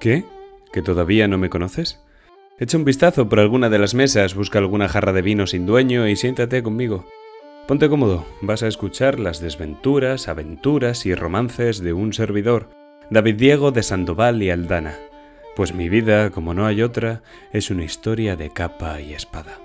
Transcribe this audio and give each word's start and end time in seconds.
¿Qué? 0.00 0.24
¿Que 0.72 0.80
todavía 0.80 1.28
no 1.28 1.36
me 1.36 1.50
conoces? 1.50 2.00
Echa 2.58 2.78
un 2.78 2.86
vistazo 2.86 3.28
por 3.28 3.38
alguna 3.38 3.68
de 3.68 3.78
las 3.78 3.94
mesas, 3.94 4.34
busca 4.34 4.58
alguna 4.58 4.88
jarra 4.88 5.12
de 5.12 5.20
vino 5.20 5.46
sin 5.46 5.66
dueño 5.66 6.08
y 6.08 6.16
siéntate 6.16 6.62
conmigo. 6.62 7.04
Ponte 7.68 7.86
cómodo, 7.90 8.24
vas 8.40 8.62
a 8.62 8.68
escuchar 8.68 9.20
las 9.20 9.40
desventuras, 9.40 10.28
aventuras 10.28 11.04
y 11.04 11.14
romances 11.14 11.80
de 11.80 11.92
un 11.92 12.14
servidor, 12.14 12.70
David 13.10 13.34
Diego 13.34 13.72
de 13.72 13.82
Sandoval 13.82 14.42
y 14.42 14.48
Aldana. 14.48 14.96
Pues 15.54 15.74
mi 15.74 15.90
vida, 15.90 16.30
como 16.30 16.54
no 16.54 16.64
hay 16.64 16.80
otra, 16.80 17.22
es 17.52 17.70
una 17.70 17.84
historia 17.84 18.36
de 18.36 18.50
capa 18.50 19.02
y 19.02 19.12
espada. 19.12 19.60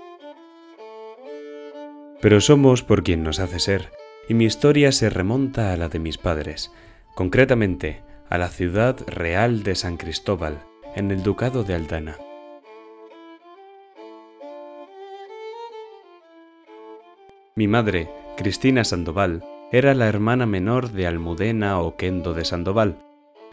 Pero 2.19 2.41
somos 2.41 2.83
por 2.83 3.03
quien 3.03 3.23
nos 3.23 3.39
hace 3.39 3.59
ser, 3.59 3.91
y 4.27 4.33
mi 4.33 4.43
historia 4.43 4.91
se 4.91 5.09
remonta 5.09 5.71
a 5.71 5.77
la 5.77 5.87
de 5.87 5.99
mis 5.99 6.17
padres, 6.17 6.73
concretamente 7.13 8.03
a 8.29 8.37
la 8.37 8.49
ciudad 8.49 8.97
real 9.07 9.63
de 9.63 9.75
San 9.75 9.97
Cristóbal, 9.97 10.59
en 10.95 11.11
el 11.11 11.23
Ducado 11.23 11.63
de 11.63 11.75
Aldana. 11.75 12.17
Mi 17.55 17.67
madre, 17.67 18.09
Cristina 18.35 18.83
Sandoval, 18.83 19.43
era 19.71 19.93
la 19.93 20.07
hermana 20.07 20.45
menor 20.45 20.91
de 20.91 21.07
Almudena 21.07 21.79
Oquendo 21.79 22.33
de 22.33 22.45
Sandoval, 22.45 22.97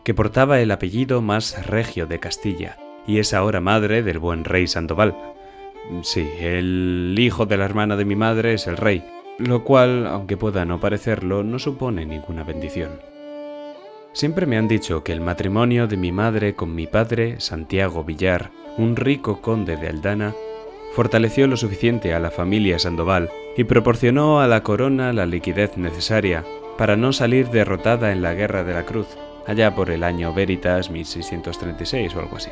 que 0.05 0.15
portaba 0.15 0.60
el 0.60 0.70
apellido 0.70 1.23
más 1.23 1.66
regio 1.66 2.07
de 2.07 2.18
Castilla, 2.18 2.79
y 3.07 3.18
es 3.18 3.34
ahora 3.34 3.60
madre 3.60 4.02
del 4.02 4.18
buen 4.18 4.45
rey 4.45 4.66
Sandoval. 4.66 5.15
Sí, 6.02 6.29
el 6.38 7.15
hijo 7.18 7.46
de 7.46 7.57
la 7.57 7.65
hermana 7.65 7.96
de 7.96 8.04
mi 8.04 8.16
madre 8.16 8.54
es 8.54 8.66
el 8.66 8.77
rey, 8.77 9.04
lo 9.38 9.65
cual, 9.65 10.07
aunque 10.07 10.37
pueda 10.37 10.65
no 10.65 10.80
parecerlo, 10.80 11.43
no 11.43 11.59
supone 11.59 12.07
ninguna 12.07 12.43
bendición. 12.43 13.12
Siempre 14.12 14.45
me 14.45 14.59
han 14.59 14.69
dicho 14.69 15.02
que 15.02 15.12
el 15.12 15.23
matrimonio 15.23 15.87
de 15.87 15.97
mi 15.97 16.12
madre 16.12 16.55
con 16.55 16.75
mi 16.75 16.87
padre, 16.87 17.41
Santiago 17.41 18.05
Villar, 18.05 18.51
un 18.77 18.95
rico 18.95 19.41
conde 19.41 19.77
de 19.77 19.88
Aldana, 19.88 20.35
fortaleció 20.95 21.46
lo 21.46 21.57
suficiente 21.57 22.13
a 22.13 22.21
la 22.21 22.30
familia 22.30 22.79
Sandoval 22.79 23.30
y 23.57 23.65
proporcionó 23.65 24.41
a 24.41 24.46
la 24.46 24.63
corona 24.63 25.15
la 25.15 25.24
liquidez 25.24 25.79
necesaria 25.79 26.45
para 26.77 26.95
no 26.96 27.15
salir 27.15 27.49
derrotada 27.49 28.13
en 28.13 28.21
la 28.21 28.35
Guerra 28.35 28.65
de 28.65 28.74
la 28.74 28.85
Cruz, 28.85 29.07
allá 29.46 29.74
por 29.74 29.91
el 29.91 30.04
año 30.04 30.35
Veritas 30.35 30.91
1636 30.91 32.15
o 32.15 32.21
algo 32.21 32.37
así. 32.37 32.51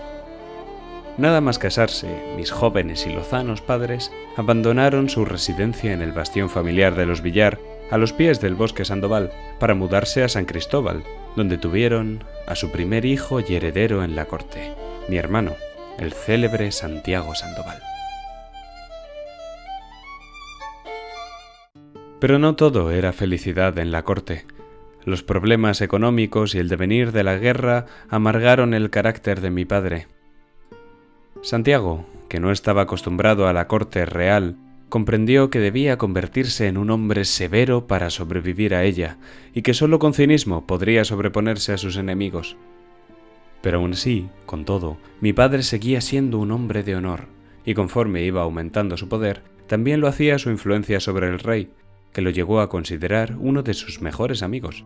Nada 1.19 1.42
más 1.42 1.58
casarse, 1.58 2.08
mis 2.36 2.50
jóvenes 2.50 3.06
y 3.06 3.12
lozanos 3.12 3.61
padres 3.61 4.11
abandonaron 4.36 5.11
su 5.11 5.27
residencia 5.27 5.92
en 5.92 6.00
el 6.00 6.12
bastión 6.12 6.48
familiar 6.48 6.95
de 6.95 7.05
los 7.05 7.20
Villar, 7.20 7.58
a 7.91 7.98
los 7.98 8.12
pies 8.12 8.41
del 8.41 8.55
bosque 8.55 8.84
Sandoval, 8.84 9.30
para 9.58 9.74
mudarse 9.74 10.22
a 10.22 10.28
San 10.28 10.44
Cristóbal, 10.44 11.02
donde 11.36 11.58
tuvieron 11.58 12.24
a 12.46 12.55
su 12.55 12.70
primer 12.70 13.05
hijo 13.05 13.41
y 13.41 13.55
heredero 13.55 14.05
en 14.05 14.16
la 14.16 14.27
corte, 14.27 14.72
mi 15.08 15.16
hermano, 15.16 15.55
el 15.98 16.12
célebre 16.12 16.72
Santiago 16.72 17.34
Sandoval. 17.34 17.80
Pero 22.20 22.38
no 22.38 22.55
todo 22.55 22.91
era 22.91 23.12
felicidad 23.12 23.78
en 23.78 23.91
la 23.91 24.02
corte. 24.02 24.44
Los 25.05 25.22
problemas 25.22 25.80
económicos 25.80 26.55
y 26.55 26.58
el 26.58 26.68
devenir 26.68 27.12
de 27.12 27.24
la 27.24 27.36
guerra 27.36 27.86
amargaron 28.11 28.74
el 28.74 28.91
carácter 28.91 29.41
de 29.41 29.50
mi 29.50 29.64
padre. 29.64 30.06
Santiago, 31.42 32.05
que 32.28 32.38
no 32.38 32.52
estaba 32.52 32.83
acostumbrado 32.83 33.48
a 33.48 33.55
la 33.55 33.66
corte 33.66 34.05
real, 34.05 34.56
comprendió 34.91 35.48
que 35.48 35.60
debía 35.60 35.96
convertirse 35.96 36.66
en 36.66 36.77
un 36.77 36.91
hombre 36.91 37.24
severo 37.24 37.86
para 37.86 38.10
sobrevivir 38.10 38.74
a 38.74 38.84
ella, 38.84 39.16
y 39.55 39.62
que 39.62 39.72
sólo 39.72 39.98
con 39.98 40.12
cinismo 40.12 40.66
podría 40.66 41.05
sobreponerse 41.06 41.72
a 41.72 41.78
sus 41.78 41.96
enemigos. 41.96 42.58
Pero 43.62 43.78
aún 43.78 43.92
así, 43.92 44.28
con 44.44 44.66
todo, 44.66 44.98
mi 45.22 45.33
padre 45.33 45.62
seguía 45.62 46.02
siendo 46.02 46.38
un 46.38 46.50
hombre 46.50 46.83
de 46.83 46.96
honor, 46.96 47.28
y 47.64 47.72
conforme 47.72 48.24
iba 48.24 48.42
aumentando 48.42 48.98
su 48.98 49.08
poder, 49.08 49.42
también 49.66 50.00
lo 50.00 50.08
hacía 50.08 50.38
su 50.38 50.51
influencia 50.51 51.01
sobre 51.01 51.28
el 51.28 51.39
rey, 51.39 51.70
que 52.12 52.22
lo 52.22 52.30
llegó 52.30 52.61
a 52.61 52.68
considerar 52.68 53.36
uno 53.39 53.62
de 53.62 53.74
sus 53.74 54.02
mejores 54.02 54.42
amigos. 54.42 54.84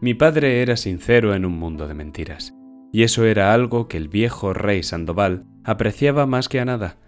Mi 0.00 0.14
padre 0.14 0.60
era 0.60 0.76
sincero 0.76 1.34
en 1.34 1.46
un 1.46 1.56
mundo 1.58 1.86
de 1.86 1.94
mentiras, 1.94 2.52
y 2.92 3.04
eso 3.04 3.24
era 3.24 3.54
algo 3.54 3.88
que 3.88 3.96
el 3.96 4.08
viejo 4.08 4.52
rey 4.52 4.82
Sandoval 4.82 5.44
apreciaba 5.64 6.26
más 6.26 6.48
que 6.48 6.60
a 6.60 6.64
nada. 6.64 6.98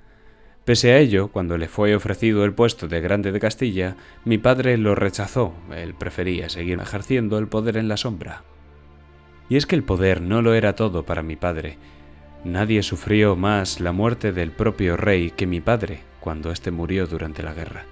Pese 0.68 0.92
a 0.92 0.98
ello, 0.98 1.28
cuando 1.28 1.56
le 1.56 1.66
fue 1.66 1.96
ofrecido 1.96 2.44
el 2.44 2.52
puesto 2.52 2.88
de 2.88 3.00
grande 3.00 3.32
de 3.32 3.40
Castilla, 3.40 3.96
mi 4.26 4.36
padre 4.36 4.76
lo 4.76 4.94
rechazó, 4.94 5.54
él 5.74 5.94
prefería 5.94 6.50
seguir 6.50 6.78
ejerciendo 6.78 7.38
el 7.38 7.48
poder 7.48 7.78
en 7.78 7.88
la 7.88 7.96
sombra. 7.96 8.42
Y 9.48 9.56
es 9.56 9.64
que 9.64 9.76
el 9.76 9.82
poder 9.82 10.20
no 10.20 10.42
lo 10.42 10.52
era 10.52 10.74
todo 10.74 11.06
para 11.06 11.22
mi 11.22 11.36
padre. 11.36 11.78
Nadie 12.44 12.82
sufrió 12.82 13.34
más 13.34 13.80
la 13.80 13.92
muerte 13.92 14.30
del 14.30 14.50
propio 14.50 14.98
rey 14.98 15.30
que 15.30 15.46
mi 15.46 15.62
padre 15.62 16.00
cuando 16.20 16.52
éste 16.52 16.70
murió 16.70 17.06
durante 17.06 17.42
la 17.42 17.54
guerra. 17.54 17.86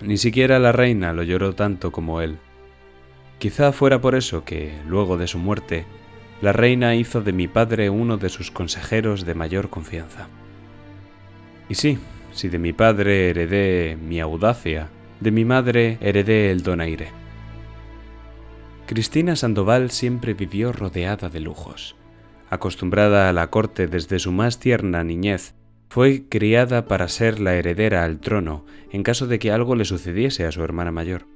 Ni 0.00 0.16
siquiera 0.16 0.58
la 0.58 0.72
reina 0.72 1.12
lo 1.12 1.24
lloró 1.24 1.54
tanto 1.54 1.92
como 1.92 2.22
él. 2.22 2.38
Quizá 3.38 3.72
fuera 3.72 4.00
por 4.00 4.14
eso 4.14 4.46
que, 4.46 4.78
luego 4.88 5.18
de 5.18 5.26
su 5.26 5.38
muerte, 5.38 5.84
la 6.40 6.54
reina 6.54 6.94
hizo 6.94 7.20
de 7.20 7.34
mi 7.34 7.48
padre 7.48 7.90
uno 7.90 8.16
de 8.16 8.30
sus 8.30 8.50
consejeros 8.50 9.26
de 9.26 9.34
mayor 9.34 9.68
confianza. 9.68 10.26
Y 11.68 11.74
sí, 11.74 11.98
si 12.32 12.48
de 12.48 12.58
mi 12.58 12.72
padre 12.72 13.30
heredé 13.30 13.96
mi 13.96 14.20
audacia, 14.20 14.88
de 15.20 15.30
mi 15.30 15.44
madre 15.44 15.98
heredé 16.00 16.50
el 16.50 16.62
donaire. 16.62 17.08
Cristina 18.86 19.34
Sandoval 19.36 19.90
siempre 19.90 20.34
vivió 20.34 20.72
rodeada 20.72 21.28
de 21.28 21.40
lujos. 21.40 21.96
Acostumbrada 22.50 23.28
a 23.28 23.32
la 23.32 23.48
corte 23.48 23.86
desde 23.86 24.18
su 24.18 24.30
más 24.30 24.58
tierna 24.58 25.02
niñez, 25.04 25.54
fue 25.88 26.24
criada 26.28 26.86
para 26.86 27.08
ser 27.08 27.40
la 27.40 27.54
heredera 27.54 28.04
al 28.04 28.20
trono 28.20 28.66
en 28.90 29.02
caso 29.02 29.26
de 29.26 29.38
que 29.38 29.52
algo 29.52 29.76
le 29.76 29.84
sucediese 29.84 30.44
a 30.44 30.52
su 30.52 30.62
hermana 30.62 30.90
mayor. 30.90 31.26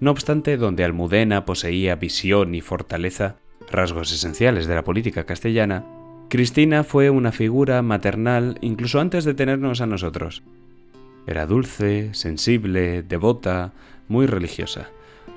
No 0.00 0.10
obstante, 0.10 0.56
donde 0.56 0.82
Almudena 0.82 1.44
poseía 1.44 1.94
visión 1.94 2.54
y 2.54 2.60
fortaleza, 2.60 3.36
rasgos 3.70 4.12
esenciales 4.12 4.66
de 4.66 4.74
la 4.74 4.82
política 4.82 5.24
castellana, 5.24 5.84
Cristina 6.32 6.82
fue 6.82 7.10
una 7.10 7.30
figura 7.30 7.82
maternal 7.82 8.56
incluso 8.62 9.00
antes 9.00 9.26
de 9.26 9.34
tenernos 9.34 9.82
a 9.82 9.86
nosotros. 9.86 10.42
Era 11.26 11.44
dulce, 11.44 12.14
sensible, 12.14 13.02
devota, 13.02 13.74
muy 14.08 14.24
religiosa. 14.24 14.88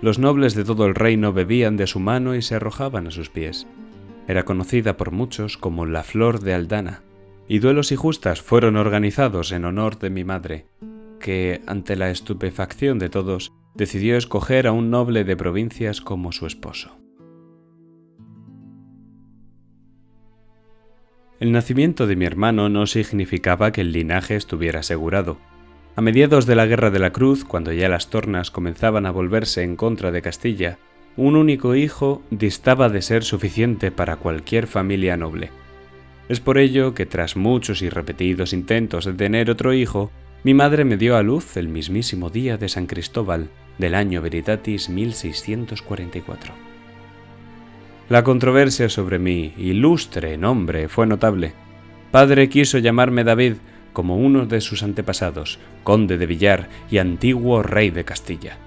Los 0.01 0.19
nobles 0.19 0.55
de 0.55 0.63
todo 0.63 0.85
el 0.85 0.95
reino 0.95 1.33
bebían 1.33 1.75
de 1.75 1.85
su 1.85 1.99
mano 1.99 2.33
y 2.33 2.41
se 2.41 2.55
arrojaban 2.55 3.07
a 3.07 3.11
sus 3.11 3.29
pies. 3.29 3.67
Era 4.29 4.43
conocida 4.43 4.95
por 4.95 5.11
muchos 5.11 5.57
como 5.57 5.85
la 5.85 6.01
Flor 6.01 6.39
de 6.39 6.53
Aldana, 6.53 7.01
y 7.49 7.59
duelos 7.59 7.91
y 7.91 7.97
justas 7.97 8.41
fueron 8.41 8.77
organizados 8.77 9.51
en 9.51 9.65
honor 9.65 9.99
de 9.99 10.09
mi 10.11 10.23
madre, 10.23 10.65
que, 11.19 11.61
ante 11.67 11.97
la 11.97 12.09
estupefacción 12.09 12.99
de 12.99 13.09
todos, 13.09 13.51
decidió 13.73 14.15
escoger 14.15 14.65
a 14.65 14.71
un 14.71 14.91
noble 14.91 15.25
de 15.25 15.35
provincias 15.35 15.99
como 15.99 16.31
su 16.31 16.47
esposo. 16.47 16.95
El 21.37 21.51
nacimiento 21.51 22.07
de 22.07 22.15
mi 22.15 22.23
hermano 22.23 22.69
no 22.69 22.87
significaba 22.87 23.73
que 23.73 23.81
el 23.81 23.91
linaje 23.91 24.37
estuviera 24.37 24.79
asegurado. 24.79 25.37
A 25.97 26.01
mediados 26.01 26.45
de 26.45 26.55
la 26.55 26.65
Guerra 26.65 26.91
de 26.91 26.99
la 26.99 27.11
Cruz, 27.11 27.43
cuando 27.43 27.73
ya 27.73 27.89
las 27.89 28.09
tornas 28.09 28.51
comenzaban 28.51 29.05
a 29.05 29.11
volverse 29.11 29.61
en 29.63 29.75
contra 29.75 30.11
de 30.11 30.21
Castilla, 30.21 30.77
un 31.17 31.35
único 31.35 31.75
hijo 31.75 32.21
distaba 32.29 32.87
de 32.87 33.01
ser 33.01 33.25
suficiente 33.25 33.91
para 33.91 34.15
cualquier 34.15 34.65
familia 34.65 35.17
noble. 35.17 35.51
Es 36.29 36.39
por 36.39 36.57
ello 36.57 36.93
que 36.93 37.05
tras 37.05 37.35
muchos 37.35 37.81
y 37.81 37.89
repetidos 37.89 38.53
intentos 38.53 39.03
de 39.03 39.13
tener 39.13 39.49
otro 39.49 39.73
hijo, 39.73 40.11
mi 40.43 40.53
madre 40.53 40.85
me 40.85 40.95
dio 40.95 41.17
a 41.17 41.23
luz 41.23 41.57
el 41.57 41.67
mismísimo 41.67 42.29
día 42.29 42.57
de 42.57 42.69
San 42.69 42.87
Cristóbal 42.87 43.49
del 43.77 43.95
año 43.95 44.21
Veritatis 44.21 44.89
1644. 44.89 46.74
La 48.07 48.23
controversia 48.23 48.87
sobre 48.87 49.17
mi 49.17 49.53
ilustre 49.57 50.37
nombre 50.37 50.87
fue 50.87 51.07
notable. 51.07 51.53
Padre 52.11 52.49
quiso 52.49 52.77
llamarme 52.77 53.23
David 53.23 53.53
como 53.93 54.15
uno 54.17 54.45
de 54.45 54.61
sus 54.61 54.83
antepasados, 54.83 55.57
conde 55.83 56.19
de 56.19 56.27
Villar 56.27 56.69
y 56.91 56.99
antiguo 56.99 57.63
rey 57.63 57.89
de 57.89 58.05
Castilla. 58.05 58.59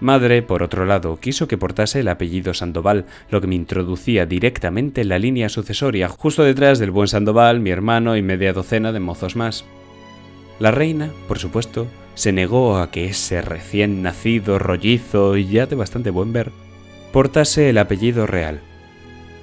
Madre, 0.00 0.42
por 0.42 0.64
otro 0.64 0.84
lado, 0.84 1.20
quiso 1.20 1.46
que 1.46 1.56
portase 1.56 2.00
el 2.00 2.08
apellido 2.08 2.54
Sandoval, 2.54 3.06
lo 3.30 3.40
que 3.40 3.46
me 3.46 3.54
introducía 3.54 4.26
directamente 4.26 5.02
en 5.02 5.10
la 5.10 5.20
línea 5.20 5.48
sucesoria, 5.48 6.08
justo 6.08 6.42
detrás 6.42 6.80
del 6.80 6.90
buen 6.90 7.06
Sandoval, 7.06 7.60
mi 7.60 7.70
hermano 7.70 8.16
y 8.16 8.22
media 8.22 8.52
docena 8.52 8.90
de 8.90 8.98
mozos 8.98 9.36
más. 9.36 9.64
La 10.58 10.72
reina, 10.72 11.12
por 11.28 11.38
supuesto, 11.38 11.86
se 12.14 12.32
negó 12.32 12.78
a 12.78 12.90
que 12.90 13.06
ese 13.06 13.42
recién 13.42 14.02
nacido 14.02 14.58
rollizo 14.58 15.36
y 15.36 15.46
ya 15.46 15.66
de 15.66 15.76
bastante 15.76 16.10
buen 16.10 16.32
ver 16.32 16.65
portase 17.12 17.70
el 17.70 17.78
apellido 17.78 18.26
real. 18.26 18.60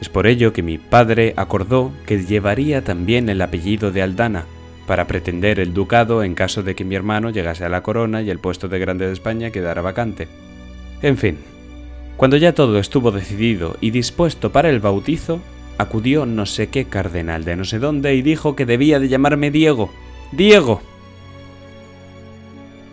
Es 0.01 0.09
por 0.09 0.27
ello 0.27 0.53
que 0.53 0.63
mi 0.63 0.77
padre 0.77 1.33
acordó 1.37 1.91
que 2.05 2.23
llevaría 2.23 2.83
también 2.83 3.29
el 3.29 3.41
apellido 3.41 3.91
de 3.91 4.01
Aldana, 4.01 4.45
para 4.85 5.07
pretender 5.07 5.59
el 5.59 5.73
ducado 5.73 6.23
en 6.23 6.35
caso 6.35 6.61
de 6.63 6.75
que 6.75 6.83
mi 6.83 6.95
hermano 6.95 7.29
llegase 7.29 7.63
a 7.63 7.69
la 7.69 7.83
corona 7.83 8.21
y 8.21 8.29
el 8.29 8.39
puesto 8.39 8.67
de 8.67 8.79
grande 8.79 9.07
de 9.07 9.13
España 9.13 9.51
quedara 9.51 9.81
vacante. 9.81 10.27
En 11.01 11.17
fin, 11.17 11.37
cuando 12.17 12.37
ya 12.37 12.53
todo 12.53 12.79
estuvo 12.79 13.11
decidido 13.11 13.77
y 13.81 13.91
dispuesto 13.91 14.51
para 14.51 14.69
el 14.69 14.79
bautizo, 14.79 15.41
acudió 15.77 16.25
no 16.25 16.45
sé 16.45 16.67
qué 16.67 16.85
cardenal 16.85 17.43
de 17.43 17.55
no 17.55 17.65
sé 17.65 17.79
dónde 17.79 18.15
y 18.15 18.21
dijo 18.21 18.55
que 18.55 18.65
debía 18.65 18.99
de 18.99 19.09
llamarme 19.09 19.51
Diego. 19.51 19.89
Diego. 20.31 20.81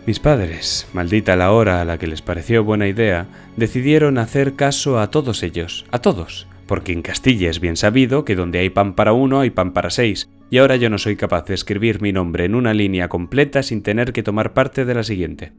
Mis 0.07 0.19
padres, 0.19 0.87
maldita 0.93 1.35
la 1.35 1.51
hora 1.51 1.79
a 1.79 1.85
la 1.85 1.99
que 1.99 2.07
les 2.07 2.23
pareció 2.23 2.63
buena 2.63 2.87
idea, 2.87 3.27
decidieron 3.55 4.17
hacer 4.17 4.55
caso 4.55 4.99
a 4.99 5.11
todos 5.11 5.43
ellos, 5.43 5.85
a 5.91 5.99
todos, 5.99 6.47
porque 6.65 6.91
en 6.91 7.03
Castilla 7.03 7.51
es 7.51 7.59
bien 7.59 7.77
sabido 7.77 8.25
que 8.25 8.35
donde 8.35 8.57
hay 8.57 8.71
pan 8.71 8.95
para 8.95 9.13
uno 9.13 9.41
hay 9.41 9.51
pan 9.51 9.73
para 9.73 9.91
seis, 9.91 10.27
y 10.49 10.57
ahora 10.57 10.75
yo 10.75 10.89
no 10.89 10.97
soy 10.97 11.17
capaz 11.17 11.45
de 11.45 11.53
escribir 11.53 12.01
mi 12.01 12.13
nombre 12.13 12.45
en 12.45 12.55
una 12.55 12.73
línea 12.73 13.09
completa 13.09 13.61
sin 13.61 13.83
tener 13.83 14.11
que 14.11 14.23
tomar 14.23 14.53
parte 14.53 14.85
de 14.85 14.93
la 14.95 15.03
siguiente. 15.03 15.53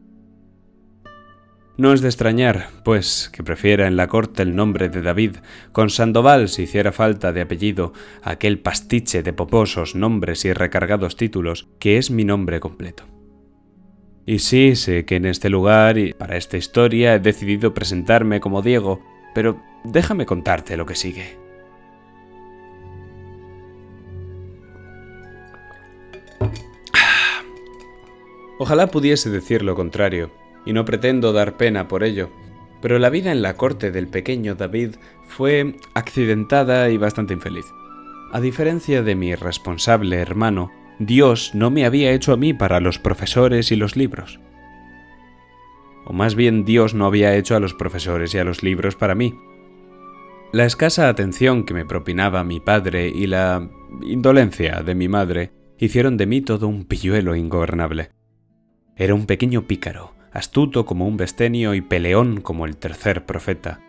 No 1.78 1.92
es 1.92 2.00
de 2.00 2.08
extrañar, 2.08 2.68
pues, 2.84 3.30
que 3.32 3.44
prefiera 3.44 3.86
en 3.86 3.96
la 3.96 4.08
corte 4.08 4.42
el 4.42 4.56
nombre 4.56 4.88
de 4.88 5.02
David, 5.02 5.36
con 5.70 5.88
Sandoval 5.88 6.48
si 6.48 6.64
hiciera 6.64 6.90
falta 6.90 7.32
de 7.32 7.42
apellido, 7.42 7.92
aquel 8.22 8.58
pastiche 8.58 9.22
de 9.22 9.32
poposos 9.32 9.94
nombres 9.94 10.44
y 10.44 10.52
recargados 10.52 11.16
títulos, 11.16 11.68
que 11.78 11.96
es 11.96 12.10
mi 12.10 12.24
nombre 12.24 12.58
completo. 12.58 13.04
Y 14.24 14.38
sí, 14.38 14.76
sé 14.76 15.04
que 15.04 15.16
en 15.16 15.26
este 15.26 15.50
lugar 15.50 15.98
y 15.98 16.12
para 16.12 16.36
esta 16.36 16.56
historia 16.56 17.14
he 17.14 17.19
decidido 17.19 17.74
presentarme 17.74 18.40
como 18.40 18.62
Diego, 18.62 19.00
pero 19.34 19.60
déjame 19.82 20.26
contarte 20.26 20.76
lo 20.76 20.86
que 20.86 20.94
sigue. 20.94 21.36
Ojalá 28.58 28.86
pudiese 28.86 29.28
decir 29.28 29.62
lo 29.62 29.74
contrario, 29.74 30.30
y 30.64 30.72
no 30.72 30.84
pretendo 30.84 31.32
dar 31.32 31.56
pena 31.56 31.88
por 31.88 32.04
ello, 32.04 32.30
pero 32.80 33.00
la 33.00 33.10
vida 33.10 33.32
en 33.32 33.42
la 33.42 33.56
corte 33.56 33.90
del 33.90 34.06
pequeño 34.06 34.54
David 34.54 34.96
fue 35.26 35.75
accidentada 35.94 36.88
y 36.90 36.96
bastante 36.96 37.34
infeliz. 37.34 37.66
A 38.32 38.40
diferencia 38.40 39.02
de 39.02 39.16
mi 39.16 39.34
responsable 39.34 40.16
hermano, 40.16 40.70
Dios 40.98 41.54
no 41.54 41.70
me 41.70 41.84
había 41.84 42.12
hecho 42.12 42.32
a 42.32 42.36
mí 42.36 42.52
para 42.54 42.80
los 42.80 42.98
profesores 42.98 43.72
y 43.72 43.76
los 43.76 43.96
libros. 43.96 44.40
O 46.04 46.12
más 46.12 46.34
bien 46.34 46.64
Dios 46.64 46.94
no 46.94 47.06
había 47.06 47.34
hecho 47.36 47.56
a 47.56 47.60
los 47.60 47.74
profesores 47.74 48.34
y 48.34 48.38
a 48.38 48.44
los 48.44 48.62
libros 48.62 48.96
para 48.96 49.14
mí. 49.14 49.34
La 50.52 50.64
escasa 50.64 51.08
atención 51.08 51.64
que 51.64 51.74
me 51.74 51.86
propinaba 51.86 52.44
mi 52.44 52.60
padre 52.60 53.08
y 53.08 53.26
la 53.26 53.70
indolencia 54.02 54.82
de 54.82 54.94
mi 54.94 55.08
madre 55.08 55.52
hicieron 55.78 56.16
de 56.16 56.26
mí 56.26 56.40
todo 56.42 56.68
un 56.68 56.84
pilluelo 56.84 57.34
ingobernable. 57.34 58.10
Era 58.96 59.14
un 59.14 59.26
pequeño 59.26 59.66
pícaro, 59.66 60.14
astuto 60.30 60.84
como 60.84 61.06
un 61.06 61.16
bestenio 61.16 61.74
y 61.74 61.80
peleón 61.80 62.40
como 62.40 62.66
el 62.66 62.76
tercer 62.76 63.24
profeta. 63.24 63.80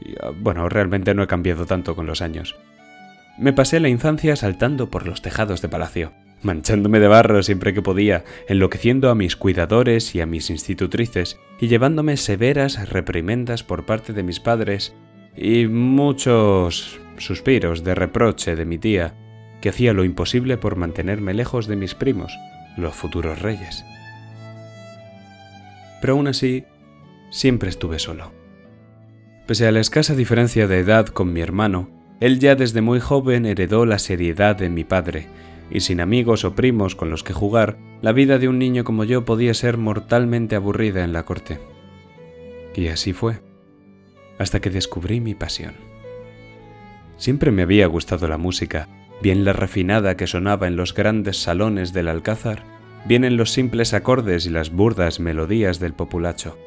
Y, 0.00 0.14
ah, 0.22 0.30
bueno, 0.34 0.68
realmente 0.68 1.14
no 1.14 1.24
he 1.24 1.26
cambiado 1.26 1.66
tanto 1.66 1.96
con 1.96 2.06
los 2.06 2.22
años. 2.22 2.56
Me 3.38 3.52
pasé 3.52 3.80
la 3.80 3.88
infancia 3.88 4.36
saltando 4.36 4.90
por 4.90 5.06
los 5.06 5.22
tejados 5.22 5.60
de 5.62 5.68
palacio 5.68 6.12
manchándome 6.42 7.00
de 7.00 7.08
barro 7.08 7.42
siempre 7.42 7.74
que 7.74 7.82
podía, 7.82 8.24
enloqueciendo 8.48 9.10
a 9.10 9.14
mis 9.14 9.36
cuidadores 9.36 10.14
y 10.14 10.20
a 10.20 10.26
mis 10.26 10.50
institutrices, 10.50 11.38
y 11.60 11.68
llevándome 11.68 12.16
severas 12.16 12.88
reprimendas 12.90 13.62
por 13.62 13.86
parte 13.86 14.12
de 14.12 14.22
mis 14.22 14.40
padres, 14.40 14.94
y 15.36 15.66
muchos 15.66 17.00
suspiros 17.18 17.84
de 17.84 17.94
reproche 17.94 18.56
de 18.56 18.64
mi 18.64 18.78
tía, 18.78 19.14
que 19.60 19.68
hacía 19.68 19.92
lo 19.92 20.04
imposible 20.04 20.56
por 20.58 20.76
mantenerme 20.76 21.34
lejos 21.34 21.66
de 21.66 21.76
mis 21.76 21.94
primos, 21.94 22.36
los 22.76 22.94
futuros 22.94 23.40
reyes. 23.40 23.84
Pero 26.00 26.14
aún 26.14 26.26
así, 26.26 26.64
siempre 27.30 27.68
estuve 27.68 27.98
solo. 27.98 28.32
Pese 29.46 29.66
a 29.66 29.72
la 29.72 29.80
escasa 29.80 30.14
diferencia 30.14 30.66
de 30.66 30.78
edad 30.78 31.06
con 31.06 31.32
mi 31.32 31.40
hermano, 31.40 31.90
él 32.20 32.38
ya 32.38 32.54
desde 32.54 32.80
muy 32.80 33.00
joven 33.00 33.46
heredó 33.46 33.86
la 33.86 33.98
seriedad 33.98 34.56
de 34.56 34.68
mi 34.68 34.84
padre, 34.84 35.26
y 35.70 35.80
sin 35.80 36.00
amigos 36.00 36.44
o 36.44 36.54
primos 36.54 36.94
con 36.94 37.10
los 37.10 37.22
que 37.22 37.32
jugar, 37.32 37.78
la 38.00 38.12
vida 38.12 38.38
de 38.38 38.48
un 38.48 38.58
niño 38.58 38.84
como 38.84 39.04
yo 39.04 39.24
podía 39.24 39.54
ser 39.54 39.78
mortalmente 39.78 40.56
aburrida 40.56 41.04
en 41.04 41.12
la 41.12 41.24
corte. 41.24 41.60
Y 42.74 42.88
así 42.88 43.12
fue, 43.12 43.40
hasta 44.38 44.60
que 44.60 44.70
descubrí 44.70 45.20
mi 45.20 45.34
pasión. 45.34 45.74
Siempre 47.16 47.50
me 47.52 47.62
había 47.62 47.86
gustado 47.86 48.26
la 48.28 48.38
música, 48.38 48.88
bien 49.22 49.44
la 49.44 49.52
refinada 49.52 50.16
que 50.16 50.26
sonaba 50.26 50.66
en 50.66 50.76
los 50.76 50.94
grandes 50.94 51.36
salones 51.36 51.92
del 51.92 52.08
Alcázar, 52.08 52.64
bien 53.04 53.24
en 53.24 53.36
los 53.36 53.52
simples 53.52 53.94
acordes 53.94 54.46
y 54.46 54.50
las 54.50 54.70
burdas 54.70 55.20
melodías 55.20 55.78
del 55.78 55.92
populacho. 55.92 56.58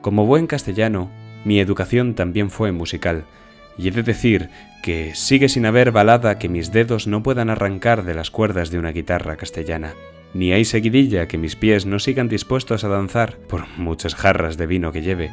Como 0.00 0.26
buen 0.26 0.46
castellano, 0.46 1.10
mi 1.44 1.60
educación 1.60 2.14
también 2.14 2.50
fue 2.50 2.72
musical, 2.72 3.24
y 3.78 3.88
he 3.88 3.90
de 3.92 4.02
decir 4.02 4.50
que 4.82 5.14
sigue 5.14 5.48
sin 5.48 5.64
haber 5.64 5.92
balada 5.92 6.38
que 6.38 6.48
mis 6.48 6.72
dedos 6.72 7.06
no 7.06 7.22
puedan 7.22 7.48
arrancar 7.48 8.04
de 8.04 8.14
las 8.14 8.30
cuerdas 8.30 8.70
de 8.70 8.78
una 8.78 8.90
guitarra 8.90 9.36
castellana, 9.36 9.94
ni 10.34 10.52
hay 10.52 10.64
seguidilla 10.64 11.28
que 11.28 11.38
mis 11.38 11.56
pies 11.56 11.86
no 11.86 11.98
sigan 11.98 12.28
dispuestos 12.28 12.84
a 12.84 12.88
danzar 12.88 13.36
por 13.36 13.66
muchas 13.78 14.14
jarras 14.14 14.56
de 14.56 14.66
vino 14.66 14.92
que 14.92 15.02
lleve. 15.02 15.30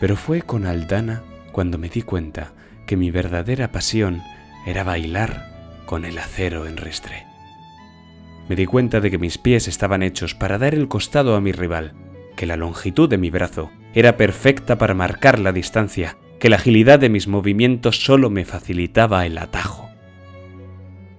Pero 0.00 0.16
fue 0.16 0.42
con 0.42 0.66
Aldana 0.66 1.22
cuando 1.52 1.78
me 1.78 1.88
di 1.88 2.02
cuenta 2.02 2.52
que 2.86 2.96
mi 2.96 3.10
verdadera 3.10 3.72
pasión 3.72 4.22
era 4.66 4.84
bailar 4.84 5.82
con 5.84 6.04
el 6.04 6.18
acero 6.18 6.66
en 6.66 6.76
ristre. 6.76 7.26
Me 8.48 8.54
di 8.54 8.66
cuenta 8.66 9.00
de 9.00 9.10
que 9.10 9.18
mis 9.18 9.38
pies 9.38 9.66
estaban 9.66 10.02
hechos 10.02 10.34
para 10.34 10.58
dar 10.58 10.74
el 10.74 10.86
costado 10.88 11.34
a 11.34 11.40
mi 11.40 11.50
rival, 11.50 11.94
que 12.36 12.46
la 12.46 12.56
longitud 12.56 13.08
de 13.08 13.18
mi 13.18 13.30
brazo 13.30 13.70
era 13.94 14.16
perfecta 14.16 14.76
para 14.76 14.94
marcar 14.94 15.38
la 15.38 15.52
distancia 15.52 16.16
que 16.38 16.48
la 16.48 16.56
agilidad 16.56 16.98
de 16.98 17.08
mis 17.08 17.28
movimientos 17.28 18.04
solo 18.04 18.30
me 18.30 18.44
facilitaba 18.44 19.26
el 19.26 19.38
atajo. 19.38 19.88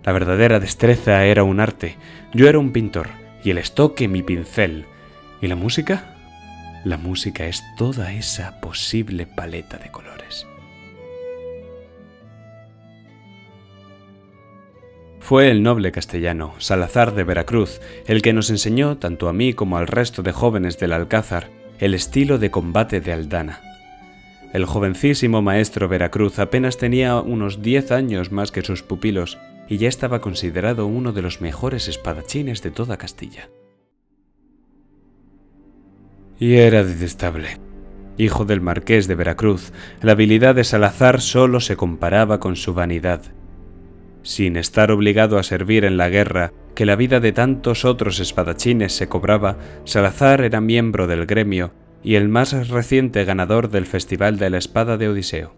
La 0.03 0.11
verdadera 0.11 0.59
destreza 0.59 1.25
era 1.25 1.43
un 1.43 1.59
arte, 1.59 1.97
yo 2.33 2.47
era 2.47 2.59
un 2.59 2.71
pintor, 2.71 3.09
y 3.43 3.49
el 3.49 3.57
estoque 3.57 4.07
mi 4.07 4.23
pincel. 4.23 4.85
¿Y 5.41 5.47
la 5.47 5.55
música? 5.55 6.15
La 6.85 6.97
música 6.97 7.45
es 7.45 7.63
toda 7.77 8.13
esa 8.13 8.61
posible 8.61 9.25
paleta 9.25 9.77
de 9.77 9.91
colores. 9.91 10.47
Fue 15.19 15.51
el 15.51 15.61
noble 15.61 15.91
castellano, 15.91 16.53
Salazar 16.57 17.13
de 17.13 17.25
Veracruz, 17.25 17.81
el 18.05 18.21
que 18.21 18.31
nos 18.31 18.49
enseñó, 18.49 18.97
tanto 18.97 19.27
a 19.27 19.33
mí 19.33 19.53
como 19.53 19.77
al 19.77 19.87
resto 19.87 20.23
de 20.23 20.31
jóvenes 20.31 20.79
del 20.79 20.93
Alcázar, 20.93 21.49
el 21.79 21.93
estilo 21.93 22.37
de 22.37 22.49
combate 22.49 23.01
de 23.01 23.11
Aldana. 23.11 23.59
El 24.57 24.65
jovencísimo 24.65 25.43
maestro 25.43 25.87
Veracruz 25.87 26.39
apenas 26.39 26.79
tenía 26.79 27.19
unos 27.19 27.61
diez 27.61 27.91
años 27.91 28.31
más 28.31 28.51
que 28.51 28.63
sus 28.63 28.81
pupilos 28.81 29.37
y 29.69 29.77
ya 29.77 29.87
estaba 29.87 30.19
considerado 30.19 30.87
uno 30.87 31.11
de 31.11 31.21
los 31.21 31.41
mejores 31.41 31.87
espadachines 31.87 32.63
de 32.63 32.71
toda 32.71 32.97
Castilla. 32.97 33.49
Y 36.39 36.55
era 36.55 36.83
detestable. 36.83 37.59
Hijo 38.17 38.45
del 38.45 38.59
marqués 38.59 39.07
de 39.07 39.13
Veracruz, 39.13 39.73
la 40.01 40.13
habilidad 40.13 40.55
de 40.55 40.63
Salazar 40.63 41.21
solo 41.21 41.59
se 41.59 41.75
comparaba 41.75 42.39
con 42.39 42.55
su 42.55 42.73
vanidad. 42.73 43.21
Sin 44.23 44.57
estar 44.57 44.89
obligado 44.89 45.37
a 45.37 45.43
servir 45.43 45.85
en 45.85 45.97
la 45.97 46.09
guerra, 46.09 46.51
que 46.73 46.87
la 46.87 46.95
vida 46.95 47.19
de 47.19 47.31
tantos 47.31 47.85
otros 47.85 48.19
espadachines 48.19 48.93
se 48.93 49.07
cobraba, 49.07 49.59
Salazar 49.83 50.41
era 50.41 50.61
miembro 50.61 51.05
del 51.05 51.27
gremio 51.27 51.73
y 52.03 52.15
el 52.15 52.29
más 52.29 52.67
reciente 52.69 53.25
ganador 53.25 53.69
del 53.69 53.85
Festival 53.85 54.37
de 54.37 54.49
la 54.49 54.57
Espada 54.57 54.97
de 54.97 55.09
Odiseo. 55.09 55.55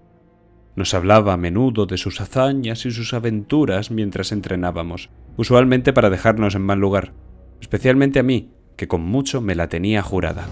Nos 0.76 0.94
hablaba 0.94 1.34
a 1.34 1.38
menudo 1.38 1.86
de 1.86 1.98
sus 1.98 2.22
hazañas 2.22 2.86
y 2.86 2.92
sus 2.92 3.14
aventuras 3.14 3.92
mientras 3.92 4.32
entrenábamos, 4.32 5.10
usualmente 5.38 5.94
para 5.94 6.10
dejarnos 6.10 6.56
en 6.56 6.62
mal 6.62 6.80
lugar, 6.80 7.14
especialmente 7.60 8.20
a 8.20 8.24
mí, 8.24 8.52
que 8.78 8.88
con 8.88 9.02
mucho 9.02 9.42
me 9.42 9.56
la 9.56 9.68
tenía 9.68 10.02
jurada. 10.02 10.48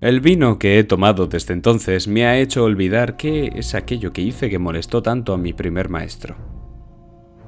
El 0.00 0.20
vino 0.20 0.58
que 0.58 0.78
he 0.78 0.84
tomado 0.84 1.28
desde 1.28 1.54
entonces 1.54 2.08
me 2.08 2.26
ha 2.26 2.38
hecho 2.38 2.64
olvidar 2.64 3.16
qué 3.16 3.52
es 3.54 3.74
aquello 3.74 4.12
que 4.12 4.22
hice 4.22 4.50
que 4.50 4.58
molestó 4.58 5.02
tanto 5.02 5.32
a 5.32 5.38
mi 5.38 5.52
primer 5.52 5.90
maestro. 5.90 6.51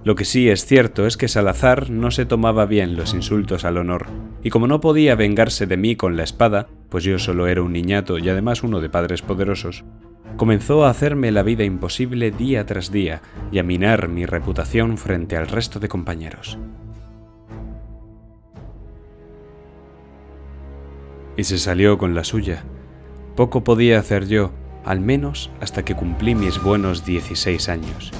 Lo 0.04 0.16
que 0.16 0.26
sí 0.26 0.50
es 0.50 0.66
cierto 0.66 1.06
es 1.06 1.16
que 1.16 1.28
Salazar 1.28 1.88
no 1.88 2.10
se 2.10 2.26
tomaba 2.26 2.66
bien 2.66 2.94
los 2.94 3.14
insultos 3.14 3.64
al 3.64 3.78
honor, 3.78 4.06
y 4.42 4.50
como 4.50 4.66
no 4.66 4.78
podía 4.82 5.14
vengarse 5.14 5.66
de 5.66 5.78
mí 5.78 5.96
con 5.96 6.18
la 6.18 6.24
espada, 6.24 6.68
pues 6.90 7.04
yo 7.04 7.18
solo 7.18 7.46
era 7.46 7.62
un 7.62 7.72
niñato 7.72 8.18
y 8.18 8.28
además 8.28 8.62
uno 8.62 8.80
de 8.80 8.90
padres 8.90 9.22
poderosos, 9.22 9.82
comenzó 10.36 10.84
a 10.84 10.90
hacerme 10.90 11.32
la 11.32 11.42
vida 11.42 11.64
imposible 11.64 12.30
día 12.30 12.66
tras 12.66 12.92
día 12.92 13.22
y 13.50 13.58
a 13.58 13.62
minar 13.62 14.08
mi 14.08 14.26
reputación 14.26 14.98
frente 14.98 15.38
al 15.38 15.48
resto 15.48 15.80
de 15.80 15.88
compañeros. 15.88 16.58
Y 21.38 21.44
se 21.44 21.56
salió 21.56 21.96
con 21.96 22.14
la 22.14 22.24
suya. 22.24 22.62
Poco 23.36 23.64
podía 23.64 24.00
hacer 24.00 24.28
yo, 24.28 24.52
al 24.84 25.00
menos 25.00 25.50
hasta 25.62 25.82
que 25.82 25.94
cumplí 25.94 26.34
mis 26.34 26.62
buenos 26.62 27.06
16 27.06 27.70
años, 27.70 28.12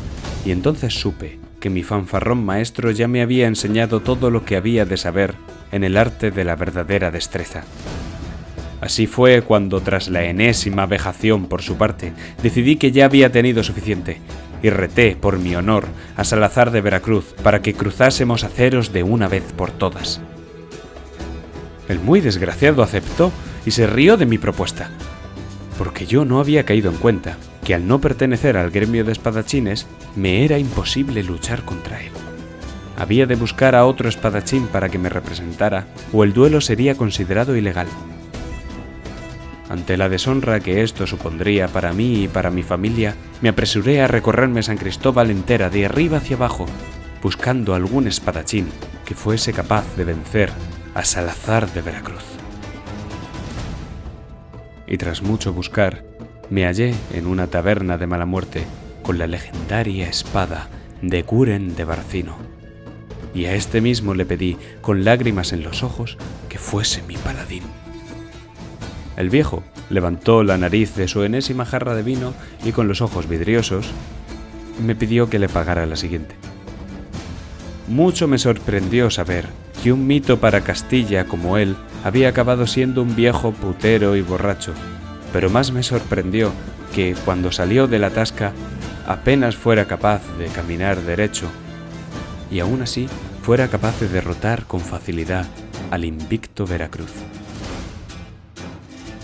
y 0.46 0.50
entonces 0.50 0.94
supe 0.94 1.44
que 1.64 1.71
mi 1.71 1.83
fanfarrón 1.83 2.44
maestro 2.44 2.90
ya 2.90 3.09
me 3.09 3.23
había 3.23 3.47
enseñado 3.47 4.00
todo 4.00 4.30
lo 4.30 4.44
que 4.44 4.56
había 4.56 4.85
de 4.85 4.99
saber 4.99 5.35
en 5.73 5.83
el 5.83 5.97
arte 5.97 6.30
de 6.30 6.44
la 6.44 6.56
verdadera 6.56 7.11
destreza. 7.11 7.64
Así 8.83 9.06
fue 9.06 9.40
cuando, 9.40 9.80
tras 9.80 10.09
la 10.09 10.25
enésima 10.25 10.85
vejación 10.85 11.47
por 11.47 11.62
su 11.62 11.78
parte, 11.78 12.12
decidí 12.42 12.76
que 12.76 12.92
ya 12.92 13.06
había 13.06 13.33
tenido 13.33 13.64
suficiente 13.64 14.18
y 14.62 14.68
reté, 14.68 15.16
por 15.16 15.38
mi 15.38 15.56
honor, 15.56 15.87
a 16.18 16.25
Salazar 16.25 16.71
de 16.71 16.83
Veracruz 16.83 17.35
para 17.42 17.62
que 17.62 17.73
cruzásemos 17.73 18.44
aceros 18.44 18.92
de 18.92 19.02
una 19.02 19.26
vez 19.26 19.44
por 19.56 19.71
todas. 19.71 20.21
El 21.88 21.99
muy 21.99 22.21
desgraciado 22.21 22.83
aceptó 22.83 23.33
y 23.64 23.71
se 23.71 23.87
rió 23.87 24.18
de 24.18 24.26
mi 24.26 24.37
propuesta, 24.37 24.90
porque 25.78 26.04
yo 26.04 26.26
no 26.26 26.40
había 26.40 26.66
caído 26.66 26.90
en 26.90 26.99
cuenta 26.99 27.38
que 27.64 27.75
al 27.75 27.88
no 27.88 28.00
pertenecer 28.00 28.56
al 28.56 28.71
gremio 28.71 29.04
de 29.04 29.12
espadachines 29.12 29.87
me 30.14 30.44
era 30.44 30.59
imposible 30.59 31.23
luchar 31.23 31.64
contra 31.64 32.00
él. 32.02 32.12
Había 32.97 33.26
de 33.26 33.35
buscar 33.35 33.75
a 33.75 33.87
otro 33.87 34.09
espadachín 34.09 34.68
para 34.68 34.88
que 34.88 34.99
me 34.99 35.09
representara 35.09 35.87
o 36.12 36.23
el 36.23 36.33
duelo 36.33 36.61
sería 36.61 36.94
considerado 36.94 37.56
ilegal. 37.56 37.88
Ante 39.68 39.97
la 39.97 40.09
deshonra 40.09 40.61
que 40.61 40.83
esto 40.83 41.06
supondría 41.06 41.68
para 41.68 41.92
mí 41.92 42.25
y 42.25 42.28
para 42.28 42.50
mi 42.50 42.62
familia, 42.62 43.16
me 43.40 43.49
apresuré 43.49 44.02
a 44.02 44.06
recorrerme 44.06 44.62
San 44.62 44.76
Cristóbal 44.76 45.30
entera 45.30 45.71
de 45.71 45.87
arriba 45.87 46.18
hacia 46.18 46.37
abajo, 46.37 46.66
buscando 47.23 47.75
algún 47.75 48.06
espadachín 48.06 48.68
que 49.04 49.14
fuese 49.14 49.52
capaz 49.52 49.85
de 49.97 50.04
vencer 50.04 50.50
a 50.94 51.02
Salazar 51.02 51.73
de 51.73 51.80
Veracruz. 51.80 52.23
Y 54.87 54.99
tras 54.99 55.23
mucho 55.23 55.52
buscar, 55.52 56.03
me 56.50 56.64
hallé 56.64 56.94
en 57.12 57.26
una 57.26 57.46
taberna 57.46 57.98
de 57.98 58.06
mala 58.06 58.26
muerte 58.26 58.64
con 59.02 59.18
la 59.18 59.26
legendaria 59.26 60.08
espada 60.08 60.68
de 61.02 61.22
Guren 61.22 61.76
de 61.76 61.84
Barcino. 61.84 62.36
Y 63.34 63.46
a 63.46 63.54
este 63.54 63.80
mismo 63.80 64.14
le 64.14 64.26
pedí, 64.26 64.56
con 64.80 65.04
lágrimas 65.04 65.52
en 65.52 65.62
los 65.62 65.82
ojos, 65.82 66.16
que 66.48 66.58
fuese 66.58 67.02
mi 67.02 67.16
paladín. 67.16 67.64
El 69.16 69.30
viejo 69.30 69.62
levantó 69.90 70.42
la 70.42 70.58
nariz 70.58 70.94
de 70.94 71.08
su 71.08 71.22
enésima 71.22 71.64
jarra 71.64 71.94
de 71.94 72.02
vino 72.02 72.34
y 72.64 72.72
con 72.72 72.88
los 72.88 73.00
ojos 73.00 73.28
vidriosos 73.28 73.90
me 74.84 74.94
pidió 74.94 75.28
que 75.28 75.38
le 75.38 75.48
pagara 75.48 75.86
la 75.86 75.96
siguiente. 75.96 76.34
Mucho 77.86 78.26
me 78.26 78.38
sorprendió 78.38 79.10
saber 79.10 79.46
que 79.82 79.92
un 79.92 80.06
mito 80.06 80.40
para 80.40 80.62
Castilla 80.62 81.26
como 81.26 81.58
él 81.58 81.76
había 82.02 82.28
acabado 82.28 82.66
siendo 82.66 83.02
un 83.02 83.14
viejo 83.14 83.52
putero 83.52 84.16
y 84.16 84.22
borracho, 84.22 84.72
pero 85.34 85.50
más 85.50 85.72
me 85.72 85.82
sorprendió 85.82 86.52
que 86.94 87.16
cuando 87.24 87.50
salió 87.50 87.88
de 87.88 87.98
la 87.98 88.10
tasca 88.10 88.52
apenas 89.04 89.56
fuera 89.56 89.86
capaz 89.86 90.22
de 90.38 90.46
caminar 90.46 91.02
derecho 91.02 91.50
y 92.52 92.60
aún 92.60 92.82
así 92.82 93.08
fuera 93.42 93.66
capaz 93.66 93.98
de 93.98 94.08
derrotar 94.08 94.64
con 94.66 94.78
facilidad 94.78 95.44
al 95.90 96.04
invicto 96.04 96.68
Veracruz. 96.68 97.10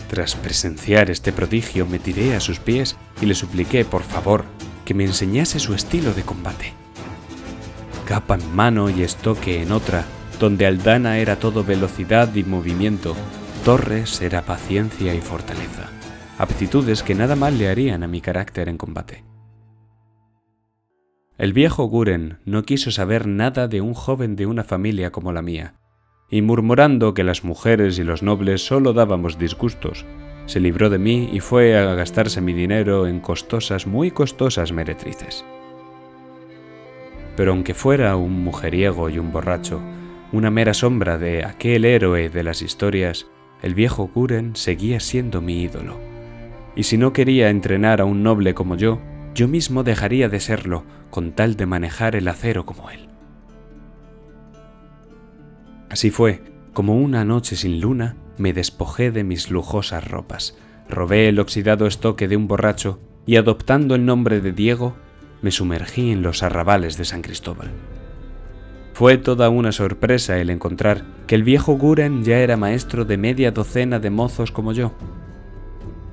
Tras 0.08 0.34
presenciar 0.34 1.10
este 1.10 1.32
prodigio 1.32 1.86
me 1.86 2.00
tiré 2.00 2.34
a 2.34 2.40
sus 2.40 2.58
pies 2.58 2.96
y 3.22 3.26
le 3.26 3.36
supliqué, 3.36 3.84
por 3.84 4.02
favor, 4.02 4.44
que 4.84 4.94
me 4.94 5.04
enseñase 5.04 5.60
su 5.60 5.74
estilo 5.74 6.12
de 6.12 6.24
combate. 6.24 6.72
Capa 8.04 8.34
en 8.34 8.52
mano 8.52 8.90
y 8.90 9.04
estoque 9.04 9.62
en 9.62 9.70
otra, 9.70 10.04
donde 10.40 10.66
Aldana 10.66 11.18
era 11.18 11.36
todo 11.36 11.62
velocidad 11.62 12.34
y 12.34 12.42
movimiento, 12.42 13.14
Torres 13.64 14.20
era 14.22 14.42
paciencia 14.42 15.14
y 15.14 15.20
fortaleza 15.20 15.99
aptitudes 16.40 17.02
que 17.02 17.14
nada 17.14 17.36
mal 17.36 17.58
le 17.58 17.68
harían 17.68 18.02
a 18.02 18.08
mi 18.08 18.22
carácter 18.22 18.70
en 18.70 18.78
combate. 18.78 19.24
El 21.36 21.52
viejo 21.52 21.84
Guren 21.84 22.38
no 22.46 22.62
quiso 22.62 22.90
saber 22.90 23.26
nada 23.26 23.68
de 23.68 23.82
un 23.82 23.92
joven 23.92 24.36
de 24.36 24.46
una 24.46 24.64
familia 24.64 25.12
como 25.12 25.34
la 25.34 25.42
mía, 25.42 25.74
y 26.30 26.40
murmurando 26.40 27.12
que 27.12 27.24
las 27.24 27.44
mujeres 27.44 27.98
y 27.98 28.04
los 28.04 28.22
nobles 28.22 28.64
solo 28.64 28.94
dábamos 28.94 29.38
disgustos, 29.38 30.06
se 30.46 30.60
libró 30.60 30.88
de 30.88 30.98
mí 30.98 31.28
y 31.30 31.40
fue 31.40 31.76
a 31.76 31.94
gastarse 31.94 32.40
mi 32.40 32.54
dinero 32.54 33.06
en 33.06 33.20
costosas, 33.20 33.86
muy 33.86 34.10
costosas 34.10 34.72
meretrices. 34.72 35.44
Pero 37.36 37.52
aunque 37.52 37.74
fuera 37.74 38.16
un 38.16 38.42
mujeriego 38.42 39.10
y 39.10 39.18
un 39.18 39.30
borracho, 39.30 39.78
una 40.32 40.50
mera 40.50 40.72
sombra 40.72 41.18
de 41.18 41.44
aquel 41.44 41.84
héroe 41.84 42.30
de 42.30 42.42
las 42.42 42.62
historias, 42.62 43.26
el 43.60 43.74
viejo 43.74 44.10
Guren 44.14 44.56
seguía 44.56 45.00
siendo 45.00 45.42
mi 45.42 45.62
ídolo 45.62 46.09
y 46.76 46.84
si 46.84 46.96
no 46.96 47.12
quería 47.12 47.50
entrenar 47.50 48.00
a 48.00 48.04
un 48.04 48.22
noble 48.22 48.54
como 48.54 48.76
yo, 48.76 49.00
yo 49.34 49.48
mismo 49.48 49.82
dejaría 49.82 50.28
de 50.28 50.40
serlo 50.40 50.84
con 51.10 51.32
tal 51.32 51.56
de 51.56 51.66
manejar 51.66 52.16
el 52.16 52.28
acero 52.28 52.66
como 52.66 52.90
él. 52.90 53.08
Así 55.88 56.10
fue, 56.10 56.42
como 56.72 56.96
una 56.96 57.24
noche 57.24 57.56
sin 57.56 57.80
luna, 57.80 58.16
me 58.38 58.52
despojé 58.52 59.10
de 59.10 59.24
mis 59.24 59.50
lujosas 59.50 60.08
ropas, 60.08 60.56
robé 60.88 61.28
el 61.28 61.40
oxidado 61.40 61.86
estoque 61.86 62.28
de 62.28 62.36
un 62.36 62.48
borracho 62.48 63.00
y 63.26 63.36
adoptando 63.36 63.94
el 63.94 64.04
nombre 64.04 64.40
de 64.40 64.52
Diego, 64.52 64.94
me 65.42 65.50
sumergí 65.50 66.10
en 66.10 66.22
los 66.22 66.42
arrabales 66.42 66.96
de 66.96 67.04
San 67.04 67.22
Cristóbal. 67.22 67.70
Fue 68.92 69.16
toda 69.16 69.48
una 69.48 69.72
sorpresa 69.72 70.38
el 70.38 70.50
encontrar 70.50 71.04
que 71.26 71.34
el 71.34 71.42
viejo 71.42 71.74
Guren 71.74 72.22
ya 72.22 72.38
era 72.38 72.56
maestro 72.56 73.04
de 73.04 73.16
media 73.16 73.50
docena 73.50 73.98
de 73.98 74.10
mozos 74.10 74.52
como 74.52 74.72
yo, 74.72 74.92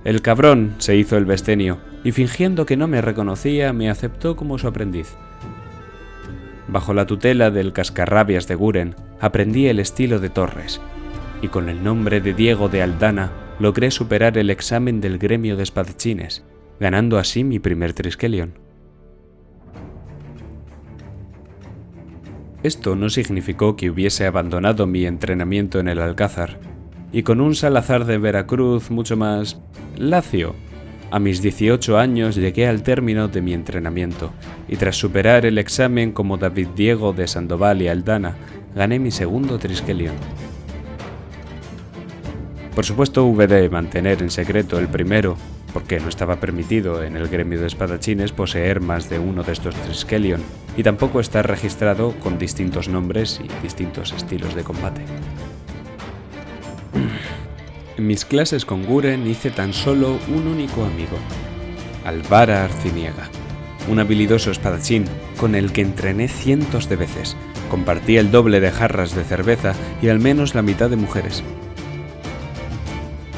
el 0.08 0.22
cabrón 0.22 0.74
se 0.78 0.96
hizo 0.96 1.18
el 1.18 1.26
bestenio 1.26 1.80
y 2.02 2.14
fingiendo 2.14 2.66
que 2.66 2.78
no 2.78 2.88
me 2.88 3.02
reconocía 3.02 3.74
me 3.74 3.90
aceptó 3.90 4.38
como 4.38 4.58
su 4.58 4.66
aprendiz. 4.66 5.18
Bajo 6.70 6.94
la 6.94 7.06
tutela 7.06 7.52
del 7.52 7.74
cascarrabias 7.74 8.48
de 8.48 8.56
Guren 8.56 8.96
aprendí 9.20 9.68
el 9.68 9.82
estilo 9.82 10.20
de 10.20 10.30
Torres 10.30 10.80
y 11.42 11.50
con 11.50 11.68
el 11.68 11.84
nombre 11.84 12.22
de 12.22 12.34
Diego 12.34 12.70
de 12.70 12.84
Aldana 12.84 13.34
logré 13.60 13.92
superar 13.92 14.38
el 14.38 14.50
examen 14.50 15.02
del 15.02 15.18
gremio 15.18 15.58
de 15.58 15.64
espadachines, 15.64 16.46
ganando 16.80 17.18
así 17.18 17.44
mi 17.44 17.60
primer 17.60 17.92
Triskelion. 17.92 18.54
Esto 22.64 22.96
no 22.96 23.10
significó 23.10 23.76
que 23.76 23.90
hubiese 23.90 24.26
abandonado 24.26 24.88
mi 24.88 25.06
entrenamiento 25.06 25.82
en 25.82 25.90
el 25.90 26.00
Alcázar, 26.00 26.77
y 27.12 27.24
con 27.24 27.42
un 27.42 27.56
Salazar 27.56 28.06
de 28.06 28.18
Veracruz 28.18 28.92
mucho 28.92 29.16
más 29.16 29.60
lacio. 29.96 30.56
A 31.10 31.20
mis 31.20 31.42
18 31.42 31.98
años 31.98 32.36
llegué 32.36 32.68
al 32.68 32.84
término 32.84 33.30
de 33.30 33.42
mi 33.42 33.54
entrenamiento 33.54 34.32
y 34.68 34.76
tras 34.76 34.98
superar 34.98 35.46
el 35.46 35.58
examen 35.58 36.12
como 36.12 36.38
David 36.38 36.68
Diego 36.76 37.14
de 37.14 37.28
Sandoval 37.28 37.82
y 37.82 37.88
Aldana, 37.88 38.36
gané 38.76 39.00
mi 39.00 39.12
segundo 39.12 39.58
Triskelion. 39.58 40.16
Por 42.76 42.86
supuesto 42.86 43.26
hube 43.26 43.48
de 43.48 43.70
mantener 43.70 44.22
en 44.22 44.30
secreto 44.30 44.78
el 44.78 44.88
primero, 44.88 45.36
porque 45.74 46.00
no 46.00 46.10
estaba 46.10 46.36
permitido 46.36 47.02
en 47.04 47.16
el 47.16 47.28
gremio 47.28 47.60
de 47.60 47.68
espadachines 47.68 48.32
poseer 48.32 48.82
más 48.82 49.10
de 49.10 49.18
uno 49.18 49.42
de 49.44 49.54
estos 49.54 49.74
Triskelion, 49.76 50.42
y 50.76 50.84
tampoco 50.84 51.20
estar 51.20 51.48
registrado 51.48 52.14
con 52.20 52.38
distintos 52.38 52.88
nombres 52.88 53.42
y 53.44 53.64
distintos 53.64 54.12
estilos 54.12 54.54
de 54.54 54.64
combate. 54.64 55.02
En 57.98 58.06
mis 58.06 58.26
clases 58.26 58.64
con 58.64 58.86
Guren 58.86 59.26
hice 59.26 59.50
tan 59.50 59.74
solo 59.74 60.20
un 60.28 60.46
único 60.46 60.86
amigo, 60.86 61.18
Alvara 62.06 62.64
Arciniega, 62.64 63.28
un 63.90 63.98
habilidoso 63.98 64.52
espadachín 64.52 65.06
con 65.36 65.56
el 65.56 65.72
que 65.72 65.82
entrené 65.82 66.28
cientos 66.28 66.90
de 66.90 66.96
veces. 66.96 67.36
Compartía 67.72 68.20
el 68.20 68.30
doble 68.30 68.60
de 68.60 68.70
jarras 68.70 69.16
de 69.16 69.24
cerveza 69.24 69.74
y 70.00 70.10
al 70.10 70.20
menos 70.20 70.54
la 70.54 70.62
mitad 70.62 70.92
de 70.92 70.96
mujeres. 70.96 71.44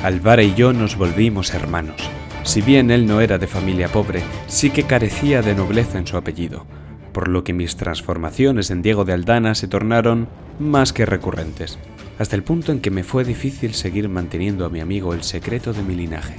Alvara 0.04 0.44
y 0.44 0.54
yo 0.56 0.74
nos 0.74 0.98
volvimos 0.98 1.54
hermanos. 1.54 2.02
Si 2.44 2.62
bien 2.62 2.92
él 2.92 3.06
no 3.06 3.22
era 3.22 3.38
de 3.38 3.48
familia 3.48 3.88
pobre, 3.88 4.24
sí 4.48 4.72
que 4.72 4.84
carecía 4.84 5.42
de 5.42 5.56
nobleza 5.56 5.98
en 6.00 6.08
su 6.08 6.18
apellido, 6.18 6.66
por 7.14 7.30
lo 7.30 7.46
que 7.46 7.54
mis 7.54 7.78
transformaciones 7.78 8.72
en 8.72 8.82
Diego 8.82 9.06
de 9.06 9.14
Aldana 9.14 9.56
se 9.56 9.70
tornaron 9.70 10.28
más 10.60 10.92
que 10.92 11.06
recurrentes 11.06 11.80
hasta 12.20 12.36
el 12.36 12.44
punto 12.44 12.72
en 12.74 12.82
que 12.82 12.92
me 12.92 13.04
fue 13.04 13.24
difícil 13.24 13.74
seguir 13.74 14.10
manteniendo 14.10 14.66
a 14.66 14.70
mi 14.70 14.82
amigo 14.82 15.14
el 15.14 15.24
secreto 15.24 15.74
de 15.74 15.82
mi 15.82 15.96
linaje. 15.96 16.36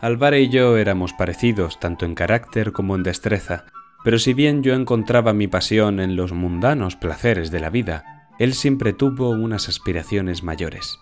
Alvara 0.00 0.38
y 0.38 0.48
yo 0.48 0.76
éramos 0.76 1.12
parecidos 1.12 1.80
tanto 1.80 2.06
en 2.06 2.14
carácter 2.14 2.72
como 2.72 2.94
en 2.94 3.02
destreza, 3.02 3.64
pero 4.04 4.18
si 4.18 4.32
bien 4.32 4.62
yo 4.62 4.74
encontraba 4.74 5.32
mi 5.32 5.48
pasión 5.48 5.98
en 5.98 6.14
los 6.14 6.32
mundanos 6.32 6.94
placeres 6.94 7.50
de 7.50 7.60
la 7.60 7.70
vida, 7.70 8.28
él 8.38 8.54
siempre 8.54 8.92
tuvo 8.92 9.30
unas 9.30 9.68
aspiraciones 9.68 10.42
mayores. 10.42 10.98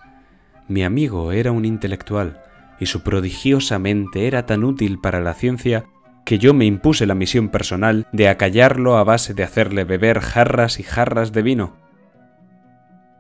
Mi 0.69 0.85
amigo 0.85 1.33
era 1.33 1.53
un 1.53 1.65
intelectual, 1.65 2.41
y 2.81 2.87
su 2.87 3.03
prodigiosa 3.03 3.79
mente 3.79 4.27
era 4.27 4.47
tan 4.47 4.65
útil 4.65 4.99
para 4.99 5.21
la 5.21 5.35
ciencia 5.35 5.85
que 6.25 6.39
yo 6.39 6.55
me 6.55 6.65
impuse 6.65 7.05
la 7.05 7.15
misión 7.15 7.49
personal 7.49 8.07
de 8.13 8.29
acallarlo 8.29 8.97
a 8.97 9.05
base 9.05 9.35
de 9.35 9.43
hacerle 9.43 9.85
beber 9.85 10.21
jarras 10.21 10.79
y 10.79 10.85
jarras 10.85 11.33
de 11.33 11.43
vino, 11.43 11.82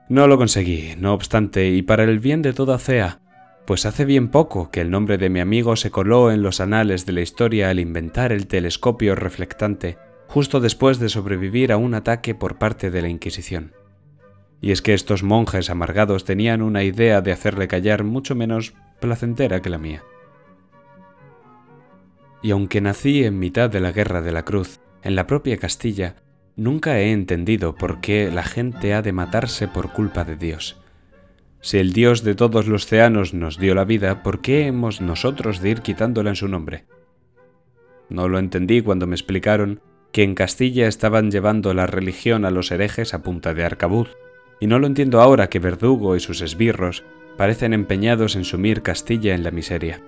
no 0.09 0.27
lo 0.27 0.37
conseguí, 0.37 0.95
no 0.99 1.15
obstante, 1.15 1.71
y 1.71 1.83
para 1.83 2.05
el 2.05 2.19
bien 2.19 2.43
de 2.43 2.53
toda 2.53 2.79
CEA, 2.79 3.21
pues 3.67 3.87
hace 3.87 4.05
bien 4.05 4.29
poco 4.29 4.71
que 4.71 4.81
el 4.81 4.91
nombre 4.91 5.19
de 5.19 5.31
mi 5.31 5.41
amigo 5.41 5.77
se 5.77 5.91
coló 5.91 6.31
en 6.31 6.43
los 6.43 6.61
anales 6.61 7.07
de 7.07 7.13
la 7.13 7.21
historia 7.21 7.71
al 7.71 7.79
inventar 7.79 8.33
el 8.33 8.47
telescopio 8.47 9.15
reflectante, 9.15 9.99
justo 10.27 10.61
después 10.61 10.99
de 10.99 11.09
sobrevivir 11.09 11.73
a 11.73 11.77
un 11.77 11.95
ataque 11.95 12.35
por 12.35 12.59
parte 12.59 12.91
de 12.91 13.03
la 13.03 13.09
Inquisición. 13.09 13.73
Y 14.61 14.73
es 14.73 14.83
que 14.83 14.95
estos 14.95 15.23
monjes 15.23 15.71
amargados 15.71 16.25
tenían 16.25 16.63
una 16.63 16.83
idea 16.83 17.21
de 17.21 17.33
hacerle 17.33 17.69
callar 17.69 18.05
mucho 18.05 18.35
menos 18.35 18.75
placentera 19.01 19.61
que 19.61 19.71
la 19.71 19.79
mía. 19.79 20.03
Y 22.43 22.51
aunque 22.51 22.81
nací 22.81 23.25
en 23.25 23.39
mitad 23.39 23.71
de 23.71 23.81
la 23.81 23.93
Guerra 23.93 24.23
de 24.23 24.33
la 24.33 24.45
Cruz, 24.45 24.81
en 25.03 25.15
la 25.15 25.27
propia 25.27 25.57
Castilla, 25.57 26.17
nunca 26.57 26.99
he 26.99 27.13
entendido 27.13 27.75
por 27.75 28.01
qué 28.01 28.31
la 28.31 28.43
gente 28.43 28.95
ha 28.95 29.03
de 29.03 29.13
matarse 29.13 29.69
por 29.69 29.93
culpa 29.93 30.25
de 30.25 30.37
Dios. 30.37 30.77
Si 31.61 31.79
el 31.79 31.93
Dios 31.93 32.25
de 32.25 32.35
todos 32.35 32.67
los 32.67 32.87
ceanos 32.87 33.35
nos 33.35 33.59
dio 33.59 33.75
la 33.75 33.85
vida, 33.85 34.23
¿por 34.23 34.41
qué 34.41 34.67
hemos 34.67 35.01
nosotros 35.01 35.61
de 35.61 35.71
ir 35.71 35.81
quitándola 35.81 36.31
en 36.31 36.37
su 36.37 36.49
nombre? 36.49 36.85
No 38.09 38.29
lo 38.29 38.39
entendí 38.39 38.83
cuando 38.83 39.07
me 39.07 39.15
explicaron 39.15 39.81
que 40.13 40.23
en 40.23 40.35
Castilla 40.35 40.89
estaban 40.89 41.31
llevando 41.31 41.73
la 41.73 41.87
religión 41.87 42.45
a 42.45 42.51
los 42.51 42.71
herejes 42.71 43.15
a 43.15 43.23
punta 43.23 43.55
de 43.55 43.65
arcabuz, 43.65 44.17
y 44.61 44.67
no 44.67 44.79
lo 44.79 44.87
entiendo 44.87 45.21
ahora 45.21 45.49
que 45.49 45.59
Verdugo 45.59 46.15
y 46.17 46.21
sus 46.21 46.41
esbirros 46.41 47.05
parecen 47.37 47.73
empeñados 47.73 48.37
en 48.37 48.45
sumir 48.45 48.83
Castilla 48.83 49.35
en 49.35 49.43
la 49.43 49.51
miseria. 49.51 50.01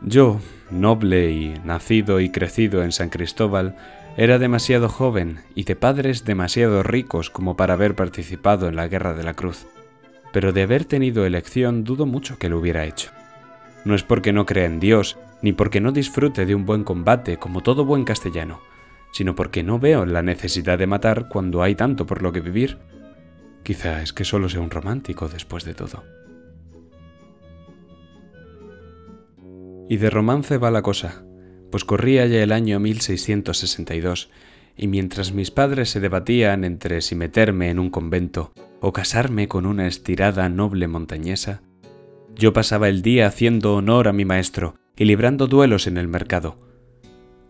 Yo, 0.00 0.40
noble 0.70 1.30
y 1.30 1.54
nacido 1.64 2.20
y 2.20 2.30
crecido 2.30 2.82
en 2.82 2.92
San 2.92 3.08
Cristóbal, 3.08 3.76
era 4.16 4.38
demasiado 4.38 4.88
joven 4.88 5.40
y 5.54 5.64
de 5.64 5.76
padres 5.76 6.24
demasiado 6.24 6.82
ricos 6.82 7.30
como 7.30 7.56
para 7.56 7.74
haber 7.74 7.94
participado 7.94 8.68
en 8.68 8.76
la 8.76 8.88
Guerra 8.88 9.14
de 9.14 9.22
la 9.22 9.34
Cruz, 9.34 9.66
pero 10.32 10.52
de 10.52 10.62
haber 10.62 10.84
tenido 10.84 11.24
elección 11.24 11.84
dudo 11.84 12.06
mucho 12.06 12.38
que 12.38 12.48
lo 12.48 12.58
hubiera 12.58 12.84
hecho. 12.84 13.10
No 13.84 13.94
es 13.94 14.02
porque 14.02 14.32
no 14.32 14.46
crea 14.46 14.66
en 14.66 14.80
Dios, 14.80 15.18
ni 15.40 15.52
porque 15.52 15.80
no 15.80 15.92
disfrute 15.92 16.46
de 16.46 16.54
un 16.54 16.66
buen 16.66 16.84
combate 16.84 17.38
como 17.38 17.62
todo 17.62 17.84
buen 17.84 18.04
castellano, 18.04 18.60
sino 19.12 19.34
porque 19.34 19.62
no 19.62 19.78
veo 19.78 20.06
la 20.06 20.22
necesidad 20.22 20.78
de 20.78 20.86
matar 20.86 21.28
cuando 21.28 21.62
hay 21.62 21.74
tanto 21.74 22.06
por 22.06 22.22
lo 22.22 22.32
que 22.32 22.40
vivir 22.40 22.78
Quizá 23.62 24.02
es 24.02 24.12
que 24.12 24.24
solo 24.24 24.48
sea 24.48 24.60
un 24.60 24.70
romántico 24.70 25.28
después 25.28 25.64
de 25.64 25.74
todo. 25.74 26.02
Y 29.88 29.96
de 29.98 30.10
romance 30.10 30.58
va 30.58 30.70
la 30.70 30.82
cosa, 30.82 31.24
pues 31.72 31.84
corría 31.84 32.26
ya 32.26 32.42
el 32.42 32.52
año 32.52 32.78
1662, 32.78 34.30
y 34.76 34.86
mientras 34.86 35.32
mis 35.32 35.50
padres 35.50 35.90
se 35.90 36.00
debatían 36.00 36.64
entre 36.64 37.00
si 37.00 37.16
meterme 37.16 37.70
en 37.70 37.78
un 37.78 37.90
convento 37.90 38.52
o 38.80 38.92
casarme 38.92 39.48
con 39.48 39.66
una 39.66 39.88
estirada 39.88 40.48
noble 40.50 40.86
montañesa, 40.86 41.62
yo 42.36 42.52
pasaba 42.52 42.88
el 42.88 43.02
día 43.02 43.26
haciendo 43.26 43.74
honor 43.74 44.06
a 44.06 44.12
mi 44.12 44.24
maestro 44.24 44.76
y 44.96 45.06
librando 45.06 45.46
duelos 45.46 45.86
en 45.86 45.96
el 45.96 46.08
mercado. 46.08 46.58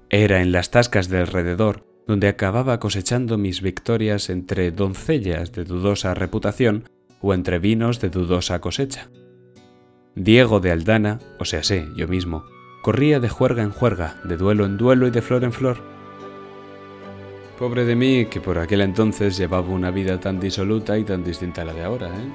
Era 0.09 0.41
en 0.41 0.52
las 0.52 0.71
tascas 0.71 1.09
de 1.09 1.19
alrededor 1.19 1.85
donde 2.07 2.29
acababa 2.29 2.79
cosechando 2.79 3.38
mis 3.38 3.61
victorias 3.61 4.31
entre 4.31 4.71
doncellas 4.71 5.52
de 5.52 5.64
dudosa 5.64 6.14
reputación 6.14 6.88
o 7.21 7.35
entre 7.35 7.59
vinos 7.59 8.00
de 8.00 8.11
dudosa 8.11 8.61
cosecha. 8.61 9.11
Diego 10.14 10.61
de 10.61 10.71
Aldana, 10.73 11.21
o 11.38 11.45
sea 11.45 11.62
sé, 11.62 11.88
yo 11.97 12.09
mismo, 12.09 12.45
corría 12.83 13.21
de 13.21 13.29
juerga 13.29 13.62
en 13.62 13.71
juerga, 13.71 14.17
de 14.25 14.37
duelo 14.37 14.67
en 14.67 14.77
duelo 14.77 15.07
y 15.07 15.11
de 15.11 15.23
flor 15.23 15.45
en 15.45 15.53
flor. 15.53 15.79
Pobre 17.59 17.85
de 17.85 17.95
mí, 17.95 18.27
que 18.27 18.41
por 18.41 18.59
aquel 18.59 18.81
entonces 18.81 19.37
llevaba 19.37 19.69
una 19.69 19.93
vida 19.93 20.19
tan 20.19 20.41
disoluta 20.41 20.99
y 20.99 21.05
tan 21.05 21.23
distinta 21.23 21.62
a 21.62 21.65
la 21.65 21.73
de 21.73 21.85
ahora, 21.85 22.09
¿eh? 22.09 22.33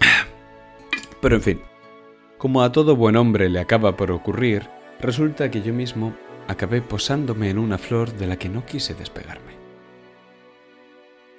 Pero 1.22 1.36
en 1.36 1.42
fin, 1.42 1.60
como 2.36 2.62
a 2.62 2.70
todo 2.70 2.96
buen 2.96 3.16
hombre 3.16 3.48
le 3.48 3.60
acaba 3.60 3.96
por 3.96 4.12
ocurrir, 4.12 4.68
resulta 5.00 5.50
que 5.50 5.62
yo 5.62 5.72
mismo 5.72 6.14
acabé 6.48 6.82
posándome 6.82 7.48
en 7.48 7.58
una 7.58 7.78
flor 7.78 8.12
de 8.12 8.26
la 8.26 8.36
que 8.36 8.50
no 8.50 8.66
quise 8.66 8.94
despegarme. 8.94 9.56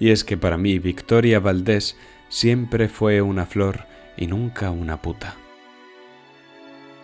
Y 0.00 0.10
es 0.10 0.24
que 0.24 0.36
para 0.36 0.56
mí 0.56 0.78
Victoria 0.80 1.38
Valdés 1.38 1.96
siempre 2.28 2.88
fue 2.88 3.22
una 3.22 3.46
flor 3.46 3.86
y 4.16 4.26
nunca 4.26 4.70
una 4.70 5.00
puta. 5.00 5.36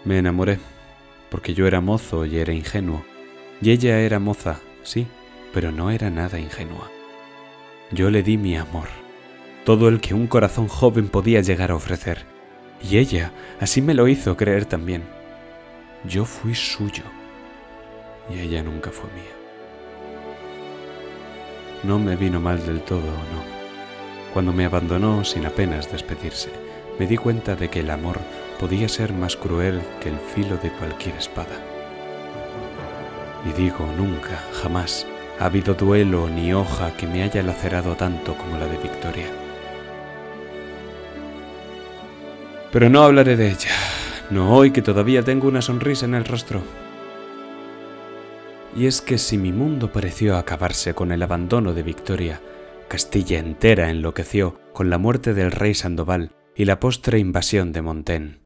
Me 0.07 0.19
enamoré, 0.19 0.61
porque 1.31 1.53
yo 1.53 1.67
era 1.67 1.81
mozo 1.81 2.25
y 2.27 2.39
era 2.39 2.53
ingenuo, 2.53 3.05
y 3.61 3.73
ella 3.73 3.99
era 3.99 4.21
moza, 4.21 4.61
sí, 4.85 5.09
pero 5.53 5.73
no 5.73 5.91
era 5.91 6.11
nada 6.11 6.39
ingenua. 6.39 6.89
Yo 7.91 8.09
le 8.11 8.23
di 8.23 8.37
mi 8.37 8.57
amor, 8.57 8.87
todo 9.65 9.89
el 9.89 10.01
que 10.01 10.15
un 10.15 10.29
corazón 10.29 10.69
joven 10.69 11.09
podía 11.09 11.41
llegar 11.41 11.73
a 11.73 11.75
ofrecer, 11.75 12.19
y 12.81 12.99
ella 12.99 13.33
así 13.59 13.83
me 13.83 13.95
lo 13.95 14.07
hizo 14.07 14.37
creer 14.37 14.65
también. 14.65 15.03
Yo 16.05 16.25
fui 16.25 16.55
suyo 16.55 17.03
y 18.31 18.39
ella 18.39 18.63
nunca 18.63 18.93
fue 18.93 19.11
mía. 19.11 19.35
No 21.83 21.99
me 21.99 22.15
vino 22.15 22.39
mal 22.39 22.65
del 22.65 22.81
todo, 22.83 23.01
no. 23.01 23.43
Cuando 24.33 24.53
me 24.53 24.67
abandonó 24.67 25.25
sin 25.25 25.47
apenas 25.47 25.91
despedirse, 25.91 26.51
me 26.97 27.09
di 27.09 27.17
cuenta 27.17 27.57
de 27.57 27.69
que 27.71 27.81
el 27.81 27.91
amor 27.91 28.21
podía 28.59 28.89
ser 28.89 29.13
más 29.13 29.37
cruel 29.37 29.81
que 30.01 30.09
el 30.09 30.19
filo 30.19 30.57
de 30.57 30.71
cualquier 30.71 31.17
espada. 31.17 31.57
Y 33.45 33.61
digo, 33.61 33.87
nunca, 33.97 34.43
jamás, 34.63 35.07
ha 35.39 35.47
habido 35.47 35.75
duelo 35.75 36.29
ni 36.29 36.53
hoja 36.53 36.97
que 36.97 37.07
me 37.07 37.23
haya 37.23 37.43
lacerado 37.43 37.95
tanto 37.95 38.37
como 38.37 38.59
la 38.59 38.67
de 38.67 38.79
Victoria. 38.79 39.27
Pero 42.73 42.91
no 42.91 43.03
hablaré 43.03 43.37
de 43.37 43.49
ella, 43.49 43.71
no 44.31 44.55
hoy 44.55 44.71
que 44.71 44.83
todavía 44.83 45.23
tengo 45.23 45.49
una 45.49 45.63
sonrisa 45.63 46.07
en 46.07 46.15
el 46.15 46.25
rostro. 46.25 46.63
Y 48.77 48.87
es 48.87 49.01
que 49.01 49.17
si 49.17 49.39
mi 49.39 49.53
mundo 49.53 49.91
pareció 49.93 50.37
acabarse 50.37 50.93
con 50.93 51.13
el 51.13 51.23
abandono 51.23 51.73
de 51.73 51.83
Victoria, 51.83 52.41
Castilla 52.89 53.39
entera 53.39 53.91
enloqueció 53.91 54.61
con 54.73 54.91
la 54.91 54.99
muerte 54.99 55.35
del 55.35 55.51
rey 55.51 55.75
Sandoval 55.75 56.33
y 56.55 56.67
la 56.67 56.79
postre 56.79 57.19
invasión 57.19 57.73
de 57.73 57.83
Montén. 57.83 58.46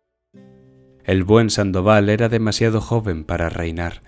El 1.05 1.25
buen 1.25 1.51
Sandoval 1.51 2.09
era 2.09 2.29
demasiado 2.29 2.81
joven 2.81 3.25
para 3.25 3.49
reinar, 3.49 4.03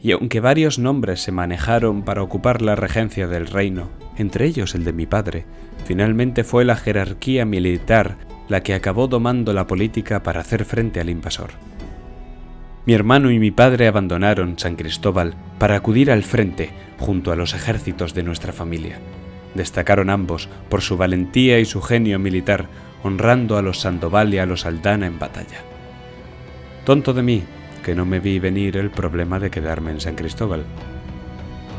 y 0.00 0.12
aunque 0.12 0.40
varios 0.40 0.78
nombres 0.78 1.20
se 1.20 1.32
manejaron 1.32 2.02
para 2.02 2.22
ocupar 2.22 2.62
la 2.62 2.76
regencia 2.76 3.26
del 3.26 3.46
reino, 3.46 3.90
entre 4.16 4.46
ellos 4.46 4.74
el 4.74 4.84
de 4.84 4.92
mi 4.92 5.06
padre, 5.06 5.44
finalmente 5.84 6.44
fue 6.44 6.64
la 6.64 6.76
jerarquía 6.76 7.44
militar 7.44 8.16
la 8.48 8.62
que 8.62 8.74
acabó 8.74 9.08
domando 9.08 9.52
la 9.52 9.66
política 9.66 10.22
para 10.22 10.40
hacer 10.40 10.64
frente 10.64 11.00
al 11.00 11.10
invasor. 11.10 11.50
Mi 12.86 12.94
hermano 12.94 13.30
y 13.30 13.38
mi 13.38 13.50
padre 13.50 13.86
abandonaron 13.86 14.58
San 14.58 14.76
Cristóbal 14.76 15.34
para 15.58 15.76
acudir 15.76 16.10
al 16.10 16.22
frente 16.22 16.70
junto 16.98 17.32
a 17.32 17.36
los 17.36 17.52
ejércitos 17.52 18.14
de 18.14 18.22
nuestra 18.22 18.52
familia. 18.52 18.98
Destacaron 19.54 20.08
ambos 20.08 20.48
por 20.70 20.80
su 20.80 20.96
valentía 20.96 21.58
y 21.58 21.66
su 21.66 21.82
genio 21.82 22.18
militar, 22.18 22.66
honrando 23.02 23.58
a 23.58 23.62
los 23.62 23.80
Sandoval 23.80 24.32
y 24.32 24.38
a 24.38 24.46
los 24.46 24.64
Aldana 24.64 25.06
en 25.06 25.18
batalla. 25.18 25.67
Tonto 26.88 27.12
de 27.12 27.22
mí, 27.22 27.42
que 27.84 27.94
no 27.94 28.06
me 28.06 28.18
vi 28.18 28.38
venir 28.38 28.78
el 28.78 28.88
problema 28.88 29.38
de 29.38 29.50
quedarme 29.50 29.90
en 29.90 30.00
San 30.00 30.14
Cristóbal. 30.14 30.64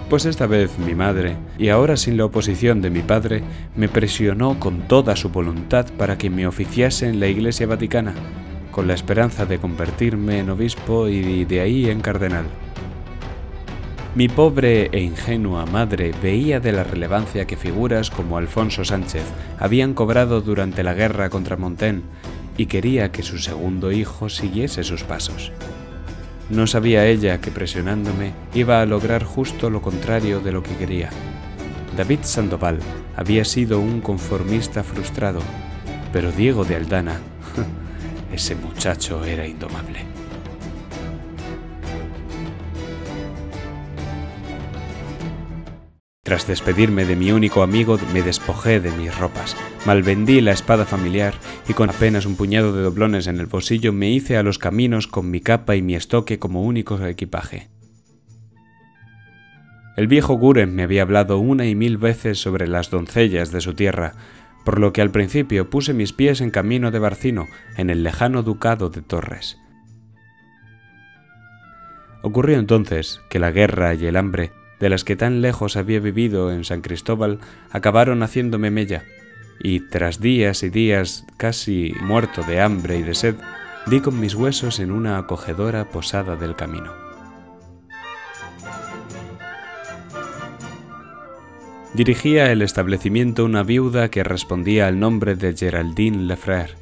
Pues 0.08 0.26
esta 0.26 0.45
vez 0.45 0.78
mi 0.78 0.93
madre, 0.93 1.36
y 1.58 1.69
ahora 1.69 1.98
sin 1.98 2.15
la 2.15 2.26
oposición 2.26 2.80
de 2.84 2.91
mi 2.91 3.02
padre, 3.02 3.41
me 3.76 3.89
presionó 3.89 4.60
con 4.60 4.82
toda 4.88 5.15
su 5.15 5.30
voluntad 5.30 5.88
para 5.98 6.19
que 6.19 6.30
me 6.30 6.45
oficiase 6.45 7.10
en 7.10 7.19
la 7.19 7.26
Iglesia 7.26 7.65
Vaticana, 7.65 8.13
con 8.69 8.88
la 8.88 8.93
esperanza 8.93 9.48
de 9.48 9.58
convertirme 9.58 10.38
en 10.38 10.52
obispo 10.52 11.08
y 11.08 11.43
de 11.43 11.62
ahí 11.62 11.89
en 11.89 12.02
cardenal. 12.02 12.45
Mi 14.13 14.28
pobre 14.28 14.89
e 14.91 15.02
ingenua 15.02 15.65
madre 15.65 16.12
veía 16.22 16.60
de 16.60 16.72
la 16.72 16.84
relevancia 16.84 17.45
que 17.45 17.58
figuras 17.58 18.12
como 18.12 18.38
Alfonso 18.38 18.86
Sánchez 18.86 19.24
habían 19.58 19.95
cobrado 19.95 20.41
durante 20.41 20.84
la 20.84 20.93
guerra 20.93 21.32
contra 21.32 21.58
Montén 21.58 22.04
y 22.60 22.65
quería 22.65 23.10
que 23.13 23.24
su 23.24 23.38
segundo 23.38 23.89
hijo 23.89 24.28
siguiese 24.28 24.84
sus 24.84 25.06
pasos. 25.06 25.54
No 26.50 26.67
sabía 26.67 27.06
ella 27.06 27.39
que 27.39 27.52
presionándome 27.52 28.34
iba 28.54 28.82
a 28.82 28.86
lograr 28.86 29.24
justo 29.24 29.69
lo 29.69 29.82
contrario 29.82 30.41
de 30.41 30.52
lo 30.52 30.62
que 30.62 30.76
quería. 30.76 31.10
David 31.95 32.19
Sandoval 32.24 32.80
había 33.15 33.45
sido 33.45 33.80
un 33.80 34.02
conformista 34.02 34.84
frustrado, 34.84 35.39
pero 36.12 36.34
Diego 36.34 36.65
de 36.65 36.76
Aldana 36.76 37.22
ese 38.34 38.56
muchacho 38.56 39.24
era 39.24 39.48
indomable. 39.48 40.18
Tras 46.30 46.46
despedirme 46.46 47.06
de 47.06 47.15
mi 47.15 47.32
único 47.32 47.63
amigo, 47.63 47.98
me 48.13 48.22
despojé 48.22 48.80
de 48.80 48.92
mis 48.92 49.18
ropas, 49.18 49.58
malvendí 49.88 50.42
la 50.42 50.52
espada 50.52 50.86
familiar 50.86 51.34
y 51.68 51.74
con 51.74 51.89
apenas 51.89 52.28
un 52.28 52.36
puñado 52.36 52.72
de 52.72 52.84
doblones 52.84 53.26
en 53.26 53.39
el 53.39 53.48
bolsillo 53.48 53.94
me 53.94 54.12
hice 54.12 54.38
a 54.38 54.44
los 54.44 54.60
caminos 54.60 55.08
con 55.08 55.32
mi 55.32 55.42
capa 55.42 55.76
y 55.76 55.82
mi 55.82 55.96
estoque 55.96 56.38
como 56.38 56.62
único 56.62 57.04
equipaje. 57.04 57.70
El 59.98 60.06
viejo 60.06 60.36
Guren 60.36 60.76
me 60.76 60.84
había 60.84 61.02
hablado 61.02 61.39
una 61.39 61.65
y 61.65 61.74
mil 61.74 61.98
veces 61.98 62.39
sobre 62.39 62.68
las 62.68 62.92
doncellas 62.92 63.52
de 63.52 63.62
su 63.62 63.74
tierra, 63.74 64.13
por 64.65 64.80
lo 64.80 64.94
que 64.94 65.02
al 65.02 65.10
principio 65.10 65.72
puse 65.72 65.96
mis 65.96 66.13
pies 66.13 66.42
en 66.42 66.52
camino 66.52 66.92
de 66.92 67.00
Barcino, 67.00 67.48
en 67.76 67.89
el 67.89 68.04
lejano 68.04 68.44
ducado 68.44 68.92
de 68.92 69.02
Torres. 69.02 69.58
Ocurrió 72.22 72.60
entonces 72.60 73.20
que 73.32 73.39
la 73.39 73.50
guerra 73.50 73.96
y 73.96 74.06
el 74.06 74.15
hambre 74.15 74.52
de 74.80 74.89
las 74.89 75.04
que 75.04 75.15
tan 75.15 75.42
lejos 75.42 75.76
había 75.76 76.00
vivido 76.00 76.52
en 76.52 76.63
San 76.63 76.82
Cristóbal, 76.82 77.39
acabaron 77.72 78.24
haciéndome 78.24 78.72
mella, 78.72 79.04
y 79.62 79.82
tras 79.82 80.22
días 80.22 80.63
y 80.63 80.70
días 80.70 81.26
casi 81.38 81.94
muerto 82.02 82.44
de 82.44 82.62
hambre 82.62 82.98
y 82.98 83.04
de 83.04 83.13
sed, 83.13 83.36
di 83.88 84.00
con 84.00 84.20
mis 84.20 84.36
huesos 84.36 84.80
en 84.80 84.92
una 84.92 85.18
acogedora 85.18 85.89
posada 85.89 86.36
del 86.36 86.56
camino. 86.56 86.94
Dirigía 91.94 92.52
el 92.52 92.62
establecimiento 92.62 93.44
una 93.44 93.63
viuda 93.63 94.10
que 94.10 94.24
respondía 94.24 94.88
al 94.88 95.00
nombre 95.00 95.36
de 95.36 95.56
Geraldine 95.56 96.34
Lefrère 96.34 96.76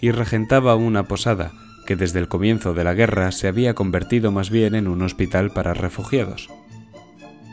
y 0.00 0.12
regentaba 0.12 0.76
una 0.76 1.02
posada 1.02 1.52
que 1.84 1.96
desde 1.96 2.20
el 2.20 2.28
comienzo 2.28 2.72
de 2.72 2.84
la 2.84 2.94
guerra 2.94 3.32
se 3.32 3.48
había 3.48 3.74
convertido 3.74 4.30
más 4.30 4.50
bien 4.50 4.74
en 4.76 4.86
un 4.86 5.02
hospital 5.02 5.50
para 5.50 5.74
refugiados. 5.74 6.48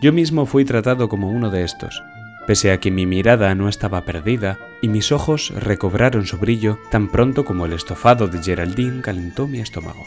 Yo 0.02 0.14
mismo 0.14 0.46
fui 0.46 0.64
tratado 0.64 1.10
como 1.10 1.30
uno 1.30 1.50
de 1.50 1.64
estos, 1.64 2.02
pese 2.48 2.72
a 2.72 2.80
que 2.80 2.90
mi 2.90 3.06
mirada 3.06 3.54
no 3.54 3.68
estaba 3.68 4.06
perdida 4.06 4.58
y 4.82 4.88
mis 4.88 5.12
ojos 5.12 5.52
recobraron 5.54 6.26
su 6.26 6.38
brillo 6.38 6.80
tan 6.90 7.10
pronto 7.10 7.44
como 7.44 7.66
el 7.66 7.74
estofado 7.74 8.28
de 8.28 8.42
Geraldine 8.42 9.02
calentó 9.02 9.46
mi 9.46 9.60
estómago. 9.60 10.06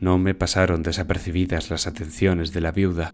No 0.00 0.18
me 0.18 0.34
pasaron 0.34 0.82
desapercibidas 0.82 1.70
las 1.70 1.86
atenciones 1.86 2.52
de 2.52 2.62
la 2.62 2.72
viuda, 2.72 3.12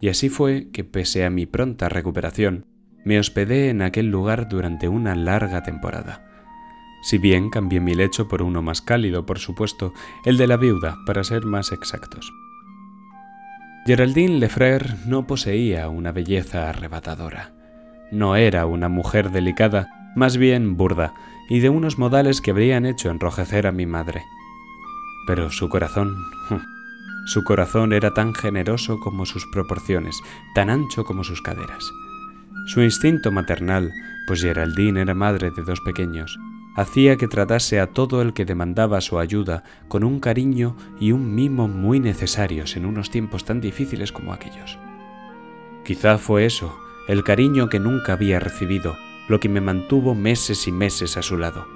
y 0.00 0.08
así 0.08 0.28
fue 0.28 0.70
que 0.72 0.82
pese 0.82 1.24
a 1.24 1.30
mi 1.30 1.46
pronta 1.46 1.88
recuperación, 1.88 2.66
me 3.04 3.20
hospedé 3.20 3.68
en 3.68 3.82
aquel 3.82 4.10
lugar 4.10 4.48
durante 4.48 4.88
una 4.88 5.14
larga 5.14 5.62
temporada. 5.62 6.24
Si 7.02 7.18
bien 7.18 7.48
cambié 7.48 7.80
mi 7.80 7.94
lecho 7.94 8.26
por 8.28 8.42
uno 8.42 8.60
más 8.60 8.82
cálido, 8.82 9.24
por 9.24 9.38
supuesto, 9.38 9.92
el 10.24 10.36
de 10.36 10.46
la 10.48 10.56
viuda, 10.56 10.98
para 11.06 11.22
ser 11.22 11.44
más 11.44 11.70
exactos. 11.70 12.32
Geraldine 13.84 14.38
Lefrère 14.38 14.94
no 15.06 15.26
poseía 15.26 15.88
una 15.88 16.12
belleza 16.12 16.68
arrebatadora. 16.68 17.50
No 18.12 18.36
era 18.36 18.64
una 18.66 18.88
mujer 18.88 19.30
delicada, 19.30 19.88
más 20.14 20.36
bien 20.36 20.76
burda, 20.76 21.14
y 21.48 21.58
de 21.58 21.68
unos 21.68 21.98
modales 21.98 22.40
que 22.40 22.52
habrían 22.52 22.86
hecho 22.86 23.10
enrojecer 23.10 23.66
a 23.66 23.72
mi 23.72 23.86
madre. 23.86 24.22
Pero 25.26 25.50
su 25.50 25.68
corazón... 25.68 26.14
Su 27.24 27.44
corazón 27.44 27.92
era 27.92 28.14
tan 28.14 28.34
generoso 28.34 28.98
como 28.98 29.26
sus 29.26 29.46
proporciones, 29.52 30.20
tan 30.56 30.68
ancho 30.70 31.04
como 31.04 31.22
sus 31.22 31.40
caderas. 31.40 31.88
Su 32.66 32.82
instinto 32.82 33.30
maternal, 33.30 33.92
pues 34.26 34.42
Geraldine 34.42 35.02
era 35.02 35.14
madre 35.14 35.52
de 35.52 35.62
dos 35.62 35.80
pequeños, 35.82 36.36
hacía 36.74 37.16
que 37.16 37.28
tratase 37.28 37.80
a 37.80 37.88
todo 37.88 38.22
el 38.22 38.32
que 38.32 38.44
demandaba 38.44 39.00
su 39.00 39.18
ayuda 39.18 39.64
con 39.88 40.04
un 40.04 40.20
cariño 40.20 40.76
y 40.98 41.12
un 41.12 41.34
mimo 41.34 41.68
muy 41.68 42.00
necesarios 42.00 42.76
en 42.76 42.86
unos 42.86 43.10
tiempos 43.10 43.44
tan 43.44 43.60
difíciles 43.60 44.12
como 44.12 44.32
aquellos. 44.32 44.78
Quizá 45.84 46.18
fue 46.18 46.46
eso, 46.46 46.78
el 47.08 47.24
cariño 47.24 47.68
que 47.68 47.78
nunca 47.78 48.14
había 48.14 48.40
recibido, 48.40 48.96
lo 49.28 49.40
que 49.40 49.48
me 49.48 49.60
mantuvo 49.60 50.14
meses 50.14 50.66
y 50.66 50.72
meses 50.72 51.16
a 51.16 51.22
su 51.22 51.36
lado. 51.36 51.66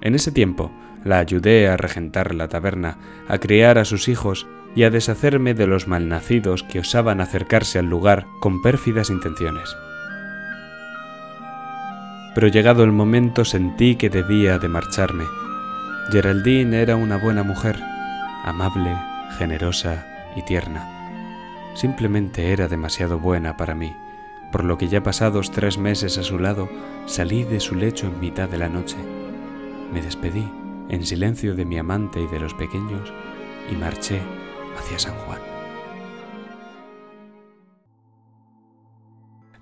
En 0.00 0.14
ese 0.14 0.32
tiempo 0.32 0.70
la 1.04 1.18
ayudé 1.18 1.68
a 1.68 1.76
regentar 1.76 2.34
la 2.34 2.48
taberna, 2.48 2.98
a 3.28 3.38
criar 3.38 3.78
a 3.78 3.84
sus 3.84 4.08
hijos 4.08 4.46
y 4.74 4.82
a 4.82 4.90
deshacerme 4.90 5.54
de 5.54 5.66
los 5.66 5.86
malnacidos 5.86 6.62
que 6.62 6.80
osaban 6.80 7.20
acercarse 7.20 7.78
al 7.78 7.86
lugar 7.86 8.26
con 8.40 8.60
pérfidas 8.60 9.10
intenciones 9.10 9.74
pero 12.34 12.48
llegado 12.48 12.84
el 12.84 12.92
momento 12.92 13.44
sentí 13.44 13.96
que 13.96 14.10
debía 14.10 14.58
de 14.58 14.68
marcharme. 14.68 15.24
Geraldine 16.10 16.82
era 16.82 16.96
una 16.96 17.16
buena 17.16 17.42
mujer, 17.42 17.80
amable, 18.44 18.96
generosa 19.38 20.06
y 20.36 20.42
tierna. 20.42 20.90
Simplemente 21.74 22.52
era 22.52 22.68
demasiado 22.68 23.18
buena 23.18 23.56
para 23.56 23.74
mí, 23.74 23.96
por 24.52 24.64
lo 24.64 24.78
que 24.78 24.88
ya 24.88 25.02
pasados 25.02 25.50
tres 25.50 25.78
meses 25.78 26.18
a 26.18 26.22
su 26.22 26.38
lado, 26.38 26.68
salí 27.06 27.44
de 27.44 27.60
su 27.60 27.74
lecho 27.74 28.06
en 28.06 28.20
mitad 28.20 28.48
de 28.48 28.58
la 28.58 28.68
noche. 28.68 28.96
Me 29.92 30.02
despedí 30.02 30.48
en 30.88 31.04
silencio 31.06 31.54
de 31.54 31.64
mi 31.64 31.78
amante 31.78 32.20
y 32.20 32.26
de 32.26 32.40
los 32.40 32.54
pequeños 32.54 33.12
y 33.70 33.76
marché 33.76 34.20
hacia 34.78 34.98
San 34.98 35.14
Juan. 35.14 35.53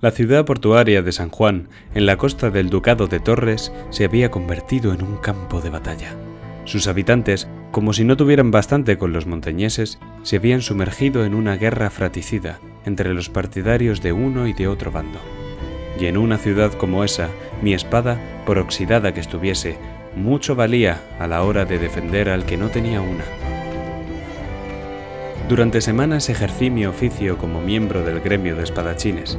La 0.02 0.10
ciudad 0.10 0.44
portuaria 0.44 1.00
de 1.00 1.12
San 1.12 1.30
Juan, 1.30 1.68
en 1.94 2.06
la 2.06 2.16
costa 2.16 2.50
del 2.50 2.70
Ducado 2.70 3.06
de 3.06 3.20
Torres, 3.20 3.72
se 3.90 4.04
había 4.04 4.32
convertido 4.32 4.92
en 4.92 5.04
un 5.04 5.16
campo 5.16 5.60
de 5.60 5.70
batalla. 5.70 6.16
Sus 6.64 6.88
habitantes, 6.88 7.46
como 7.70 7.92
si 7.92 8.02
no 8.02 8.16
tuvieran 8.16 8.50
bastante 8.50 8.98
con 8.98 9.12
los 9.12 9.26
montañeses, 9.26 10.00
se 10.24 10.34
habían 10.34 10.60
sumergido 10.60 11.24
en 11.24 11.34
una 11.34 11.54
guerra 11.54 11.88
fratricida 11.88 12.58
entre 12.84 13.14
los 13.14 13.28
partidarios 13.28 14.02
de 14.02 14.12
uno 14.12 14.48
y 14.48 14.52
de 14.54 14.66
otro 14.66 14.90
bando. 14.90 15.20
Y 16.00 16.06
en 16.06 16.16
una 16.16 16.36
ciudad 16.36 16.72
como 16.72 17.04
esa, 17.04 17.28
mi 17.62 17.72
espada, 17.72 18.18
por 18.44 18.58
oxidada 18.58 19.14
que 19.14 19.20
estuviese, 19.20 19.76
mucho 20.16 20.56
valía 20.56 21.00
a 21.20 21.28
la 21.28 21.44
hora 21.44 21.64
de 21.64 21.78
defender 21.78 22.28
al 22.28 22.44
que 22.44 22.56
no 22.56 22.70
tenía 22.70 23.00
una. 23.00 23.24
Durante 25.48 25.80
semanas 25.80 26.28
ejercí 26.28 26.70
mi 26.70 26.86
oficio 26.86 27.38
como 27.38 27.60
miembro 27.60 28.02
del 28.02 28.18
gremio 28.20 28.56
de 28.56 28.64
espadachines, 28.64 29.38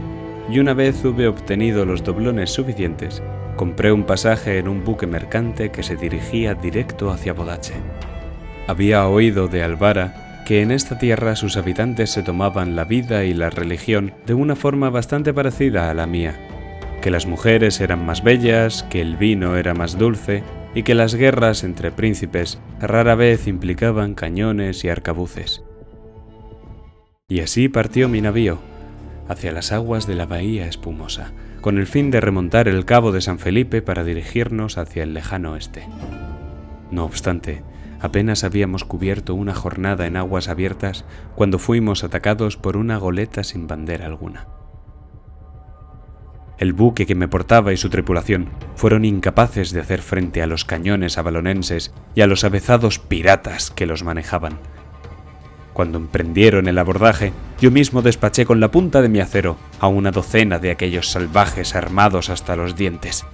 y 0.49 0.59
una 0.59 0.73
vez 0.73 1.03
hube 1.05 1.27
obtenido 1.27 1.85
los 1.85 2.03
doblones 2.03 2.51
suficientes, 2.51 3.23
compré 3.55 3.91
un 3.91 4.03
pasaje 4.03 4.57
en 4.57 4.67
un 4.67 4.83
buque 4.83 5.07
mercante 5.07 5.69
que 5.69 5.83
se 5.83 5.95
dirigía 5.95 6.53
directo 6.53 7.11
hacia 7.11 7.33
Bodache. 7.33 7.73
Había 8.67 9.07
oído 9.07 9.47
de 9.47 9.63
Alvara 9.63 10.43
que 10.45 10.61
en 10.61 10.71
esta 10.71 10.97
tierra 10.97 11.35
sus 11.35 11.57
habitantes 11.57 12.09
se 12.09 12.23
tomaban 12.23 12.75
la 12.75 12.83
vida 12.83 13.23
y 13.23 13.33
la 13.33 13.49
religión 13.49 14.13
de 14.25 14.33
una 14.33 14.55
forma 14.55 14.89
bastante 14.89 15.33
parecida 15.33 15.89
a 15.89 15.93
la 15.93 16.05
mía, 16.05 16.35
que 17.01 17.11
las 17.11 17.25
mujeres 17.25 17.79
eran 17.79 18.05
más 18.05 18.23
bellas, 18.23 18.83
que 18.83 19.01
el 19.01 19.17
vino 19.17 19.55
era 19.55 19.73
más 19.73 19.97
dulce 19.97 20.43
y 20.75 20.83
que 20.83 20.95
las 20.95 21.15
guerras 21.15 21.63
entre 21.63 21.91
príncipes 21.91 22.59
rara 22.79 23.15
vez 23.15 23.47
implicaban 23.47 24.15
cañones 24.15 24.83
y 24.83 24.89
arcabuces. 24.89 25.63
Y 27.29 27.39
así 27.39 27.69
partió 27.69 28.09
mi 28.09 28.21
navío, 28.21 28.59
hacia 29.27 29.51
las 29.51 29.71
aguas 29.71 30.07
de 30.07 30.15
la 30.15 30.25
bahía 30.25 30.67
espumosa, 30.67 31.31
con 31.61 31.77
el 31.77 31.87
fin 31.87 32.11
de 32.11 32.21
remontar 32.21 32.67
el 32.67 32.85
cabo 32.85 33.11
de 33.11 33.21
San 33.21 33.39
Felipe 33.39 33.81
para 33.81 34.03
dirigirnos 34.03 34.77
hacia 34.77 35.03
el 35.03 35.13
lejano 35.13 35.53
oeste. 35.53 35.87
No 36.91 37.05
obstante, 37.05 37.63
apenas 38.01 38.43
habíamos 38.43 38.83
cubierto 38.83 39.33
una 39.33 39.55
jornada 39.55 40.07
en 40.07 40.17
aguas 40.17 40.49
abiertas 40.49 41.05
cuando 41.35 41.57
fuimos 41.59 42.03
atacados 42.03 42.57
por 42.57 42.77
una 42.77 42.97
goleta 42.97 43.43
sin 43.43 43.65
bandera 43.67 44.05
alguna. 44.05 44.47
El 46.59 46.73
buque 46.73 47.05
que 47.05 47.15
me 47.15 47.27
portaba 47.27 47.73
y 47.73 47.77
su 47.77 47.89
tripulación 47.89 48.49
fueron 48.75 49.05
incapaces 49.05 49.71
de 49.71 49.81
hacer 49.81 50.01
frente 50.01 50.41
a 50.41 50.47
los 50.47 50.65
cañones 50.65 51.17
abalonenses 51.17 51.93
y 52.13 52.21
a 52.21 52.27
los 52.27 52.43
avezados 52.43 52.99
piratas 52.99 53.71
que 53.71 53.85
los 53.85 54.03
manejaban, 54.03 54.59
cuando 55.73 55.97
emprendieron 55.97 56.67
el 56.67 56.77
abordaje, 56.77 57.33
yo 57.59 57.71
mismo 57.71 58.01
despaché 58.01 58.45
con 58.45 58.59
la 58.59 58.71
punta 58.71 59.01
de 59.01 59.09
mi 59.09 59.19
acero 59.19 59.57
a 59.79 59.87
una 59.87 60.11
docena 60.11 60.59
de 60.59 60.71
aquellos 60.71 61.09
salvajes 61.09 61.75
armados 61.75 62.29
hasta 62.29 62.55
los 62.55 62.75
dientes. 62.75 63.25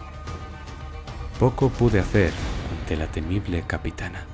Poco 1.40 1.70
pude 1.70 2.00
hacer 2.00 2.32
ante 2.80 2.96
la 2.96 3.08
temible 3.08 3.64
capitana. 3.68 4.26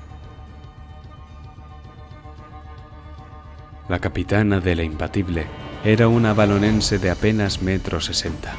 La 3.88 3.98
capitana 4.00 4.60
de 4.60 4.74
la 4.74 4.82
imbatible 4.82 5.46
era 5.84 6.08
una 6.08 6.34
balonense 6.34 6.98
de 6.98 7.10
apenas 7.10 7.62
metro 7.62 8.00
sesenta, 8.00 8.54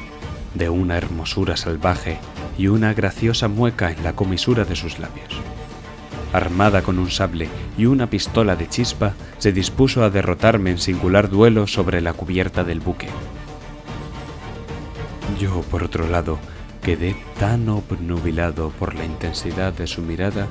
de 0.54 0.70
una 0.70 0.96
hermosura 0.96 1.56
salvaje 1.56 2.18
y 2.56 2.68
una 2.68 2.94
graciosa 2.94 3.48
mueca 3.48 3.90
en 3.90 4.02
la 4.02 4.14
comisura 4.14 4.64
de 4.64 4.76
sus 4.76 4.98
labios 4.98 5.42
armada 6.32 6.82
con 6.82 6.98
un 6.98 7.10
sable 7.10 7.48
y 7.76 7.86
una 7.86 8.08
pistola 8.10 8.56
de 8.56 8.68
chispa, 8.68 9.14
se 9.38 9.52
dispuso 9.52 10.04
a 10.04 10.10
derrotarme 10.10 10.70
en 10.70 10.78
singular 10.78 11.28
duelo 11.30 11.66
sobre 11.66 12.00
la 12.00 12.12
cubierta 12.12 12.64
del 12.64 12.80
buque. 12.80 13.08
Yo, 15.38 15.62
por 15.62 15.84
otro 15.84 16.08
lado, 16.08 16.38
quedé 16.82 17.16
tan 17.38 17.68
obnubilado 17.68 18.70
por 18.70 18.94
la 18.94 19.04
intensidad 19.04 19.72
de 19.72 19.86
su 19.86 20.02
mirada 20.02 20.46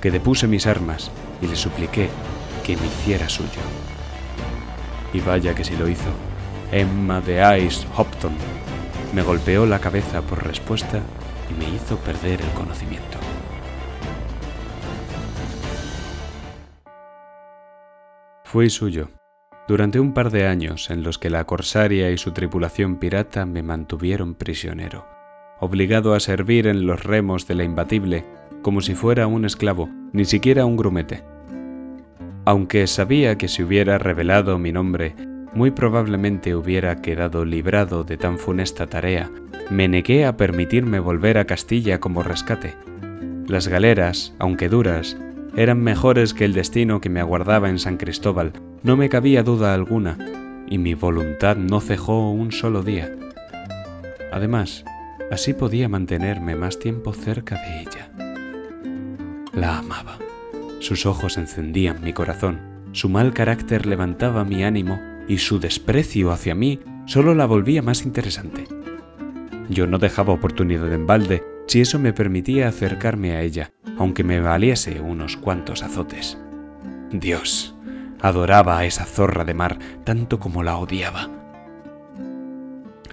que 0.00 0.10
depuse 0.10 0.46
mis 0.46 0.66
armas 0.66 1.10
y 1.40 1.46
le 1.46 1.56
supliqué 1.56 2.08
que 2.64 2.76
me 2.76 2.86
hiciera 2.86 3.28
suyo. 3.28 3.60
Y 5.12 5.20
vaya 5.20 5.54
que 5.54 5.64
si 5.64 5.76
lo 5.76 5.88
hizo. 5.88 6.10
Emma 6.72 7.20
de 7.20 7.64
Ice 7.64 7.86
Hopton 7.96 8.32
me 9.14 9.22
golpeó 9.22 9.66
la 9.66 9.78
cabeza 9.78 10.20
por 10.20 10.44
respuesta 10.44 11.00
y 11.48 11.54
me 11.54 11.68
hizo 11.74 11.96
perder 11.98 12.40
el 12.42 12.50
conocimiento. 12.50 13.18
Fui 18.56 18.70
suyo, 18.70 19.10
durante 19.68 20.00
un 20.00 20.14
par 20.14 20.30
de 20.30 20.46
años 20.46 20.88
en 20.88 21.02
los 21.02 21.18
que 21.18 21.28
la 21.28 21.44
corsaria 21.44 22.10
y 22.10 22.16
su 22.16 22.32
tripulación 22.32 22.96
pirata 22.96 23.44
me 23.44 23.62
mantuvieron 23.62 24.34
prisionero, 24.34 25.04
obligado 25.60 26.14
a 26.14 26.20
servir 26.20 26.66
en 26.66 26.86
los 26.86 27.04
remos 27.04 27.46
de 27.46 27.54
la 27.54 27.64
imbatible 27.64 28.24
como 28.62 28.80
si 28.80 28.94
fuera 28.94 29.26
un 29.26 29.44
esclavo, 29.44 29.90
ni 30.14 30.24
siquiera 30.24 30.64
un 30.64 30.78
grumete. 30.78 31.22
aunque 32.46 32.86
sabía 32.86 33.36
que 33.36 33.48
si 33.48 33.62
hubiera 33.62 33.98
revelado 33.98 34.58
mi 34.58 34.72
nombre, 34.72 35.14
muy 35.52 35.70
probablemente 35.70 36.54
hubiera 36.54 37.02
quedado 37.02 37.44
librado 37.44 38.04
de 38.04 38.16
tan 38.16 38.38
funesta 38.38 38.86
tarea, 38.86 39.30
me 39.68 39.86
negué 39.86 40.24
a 40.24 40.38
permitirme 40.38 40.98
volver 40.98 41.36
a 41.36 41.44
Castilla 41.44 42.00
como 42.00 42.22
rescate. 42.22 42.74
Las 43.48 43.68
galeras, 43.68 44.34
aunque 44.38 44.70
duras, 44.70 45.18
eran 45.56 45.82
mejores 45.82 46.34
que 46.34 46.44
el 46.44 46.52
destino 46.52 47.00
que 47.00 47.08
me 47.08 47.20
aguardaba 47.20 47.70
en 47.70 47.78
San 47.78 47.96
Cristóbal, 47.96 48.52
no 48.82 48.96
me 48.96 49.08
cabía 49.08 49.42
duda 49.42 49.72
alguna, 49.72 50.18
y 50.68 50.78
mi 50.78 50.94
voluntad 50.94 51.56
no 51.56 51.80
cejó 51.80 52.30
un 52.30 52.52
solo 52.52 52.82
día. 52.82 53.16
Además, 54.32 54.84
así 55.30 55.54
podía 55.54 55.88
mantenerme 55.88 56.56
más 56.56 56.78
tiempo 56.78 57.14
cerca 57.14 57.56
de 57.56 57.80
ella. 57.80 58.10
La 59.54 59.78
amaba. 59.78 60.18
Sus 60.80 61.06
ojos 61.06 61.38
encendían 61.38 62.04
mi 62.04 62.12
corazón, 62.12 62.60
su 62.92 63.08
mal 63.08 63.32
carácter 63.32 63.86
levantaba 63.86 64.44
mi 64.44 64.62
ánimo 64.62 65.00
y 65.26 65.38
su 65.38 65.58
desprecio 65.58 66.32
hacia 66.32 66.54
mí 66.54 66.80
solo 67.06 67.34
la 67.34 67.46
volvía 67.46 67.80
más 67.80 68.04
interesante. 68.04 68.64
Yo 69.70 69.86
no 69.86 69.98
dejaba 69.98 70.34
oportunidad 70.34 70.92
en 70.92 71.06
balde 71.06 71.42
si 71.66 71.80
eso 71.80 71.98
me 71.98 72.12
permitía 72.12 72.68
acercarme 72.68 73.32
a 73.32 73.42
ella, 73.42 73.72
aunque 73.98 74.24
me 74.24 74.40
valiese 74.40 75.00
unos 75.00 75.36
cuantos 75.36 75.82
azotes. 75.82 76.38
Dios, 77.10 77.74
adoraba 78.20 78.78
a 78.78 78.84
esa 78.84 79.04
zorra 79.04 79.44
de 79.44 79.54
mar 79.54 79.78
tanto 80.04 80.38
como 80.38 80.62
la 80.62 80.78
odiaba. 80.78 81.30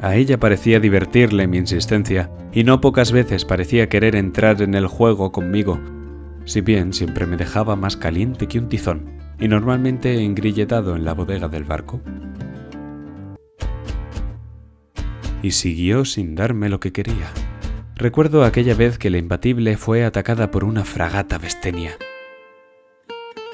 A 0.01 0.15
ella 0.15 0.37
parecía 0.37 0.79
divertirle 0.79 1.47
mi 1.47 1.57
insistencia, 1.57 2.29
y 2.51 2.65
no 2.65 2.81
pocas 2.81 3.11
veces 3.11 3.45
parecía 3.45 3.87
querer 3.87 4.15
entrar 4.15 4.61
en 4.61 4.73
el 4.73 4.87
juego 4.87 5.31
conmigo, 5.31 5.79
si 6.45 6.61
bien 6.61 6.93
siempre 6.93 7.25
me 7.25 7.37
dejaba 7.37 7.75
más 7.75 7.95
caliente 7.95 8.47
que 8.47 8.59
un 8.59 8.67
tizón, 8.67 9.05
y 9.39 9.47
normalmente 9.47 10.23
engrilletado 10.23 10.95
en 10.95 11.05
la 11.05 11.13
bodega 11.13 11.47
del 11.47 11.63
barco. 11.63 12.01
Y 15.41 15.51
siguió 15.51 16.05
sin 16.05 16.35
darme 16.35 16.69
lo 16.69 16.79
que 16.79 16.91
quería. 16.91 17.29
Recuerdo 18.03 18.43
aquella 18.43 18.75
vez 18.75 18.97
que 18.97 19.09
la 19.09 19.17
imbatible 19.17 19.77
fue 19.77 20.03
atacada 20.03 20.51
por 20.51 20.65
una 20.65 20.83
fragata 20.83 21.37
bestenia. 21.37 21.91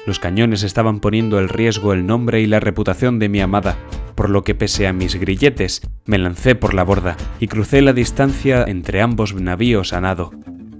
Los 0.08 0.18
cañones 0.18 0.64
estaban 0.64 0.98
poniendo 0.98 1.38
en 1.38 1.48
riesgo 1.48 1.92
el 1.92 2.04
nombre 2.04 2.40
y 2.40 2.46
la 2.46 2.58
reputación 2.58 3.20
de 3.20 3.28
mi 3.28 3.40
amada, 3.40 3.76
por 4.16 4.28
lo 4.28 4.42
que 4.42 4.56
pese 4.56 4.88
a 4.88 4.92
mis 4.92 5.14
grilletes, 5.14 5.82
me 6.04 6.18
lancé 6.18 6.56
por 6.56 6.74
la 6.74 6.82
borda 6.82 7.16
y 7.38 7.46
crucé 7.46 7.80
la 7.80 7.92
distancia 7.92 8.64
entre 8.66 9.02
ambos 9.02 9.34
navíos 9.34 9.92
a 9.92 10.00
nado. 10.00 10.32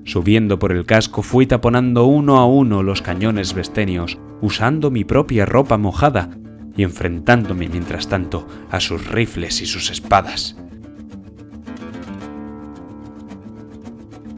Subiendo 0.05 0.59
por 0.59 0.73
el 0.73 0.85
casco 0.85 1.23
fui 1.23 1.47
taponando 1.47 2.07
uno 2.07 2.39
a 2.39 2.47
uno 2.47 2.83
los 2.83 3.03
cañones 3.03 3.55
bestenios, 3.55 4.19
usando 4.41 4.91
mi 4.91 5.05
propia 5.05 5.47
ropa 5.47 5.79
mojada 5.79 6.29
y 6.77 6.83
enfrentándome 6.83 7.69
mientras 7.69 8.09
tanto 8.09 8.49
a 8.69 8.81
sus 8.81 9.07
rifles 9.07 9.61
y 9.61 9.67
sus 9.67 9.93
espadas. 9.93 10.57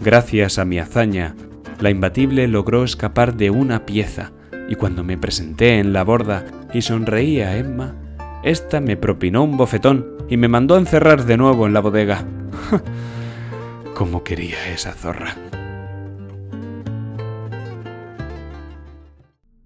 Gracias 0.05 0.59
a 0.59 0.65
mi 0.65 0.81
hazaña, 0.81 1.37
la 1.81 1.89
imbatible 1.91 2.49
logró 2.49 2.83
escapar 2.83 3.37
de 3.37 3.51
una 3.51 3.87
pieza, 3.87 4.33
y 4.69 4.75
cuando 4.75 5.05
me 5.05 5.17
presenté 5.17 5.79
en 5.79 5.93
la 5.93 6.03
borda 6.03 6.45
y 6.75 6.83
sonreí 6.83 7.41
a 7.41 7.57
Emma, 7.57 7.95
ésta 8.43 8.81
me 8.81 8.97
propinó 8.97 9.45
un 9.45 9.57
bofetón 9.57 10.17
y 10.29 10.37
me 10.39 10.49
mandó 10.49 10.77
encerrar 10.77 11.25
de 11.25 11.37
nuevo 11.37 11.69
en 11.69 11.73
la 11.73 11.81
bodega. 11.81 12.27
¿Cómo 13.95 14.25
quería 14.25 14.73
esa 14.73 14.93
zorra? 14.93 15.37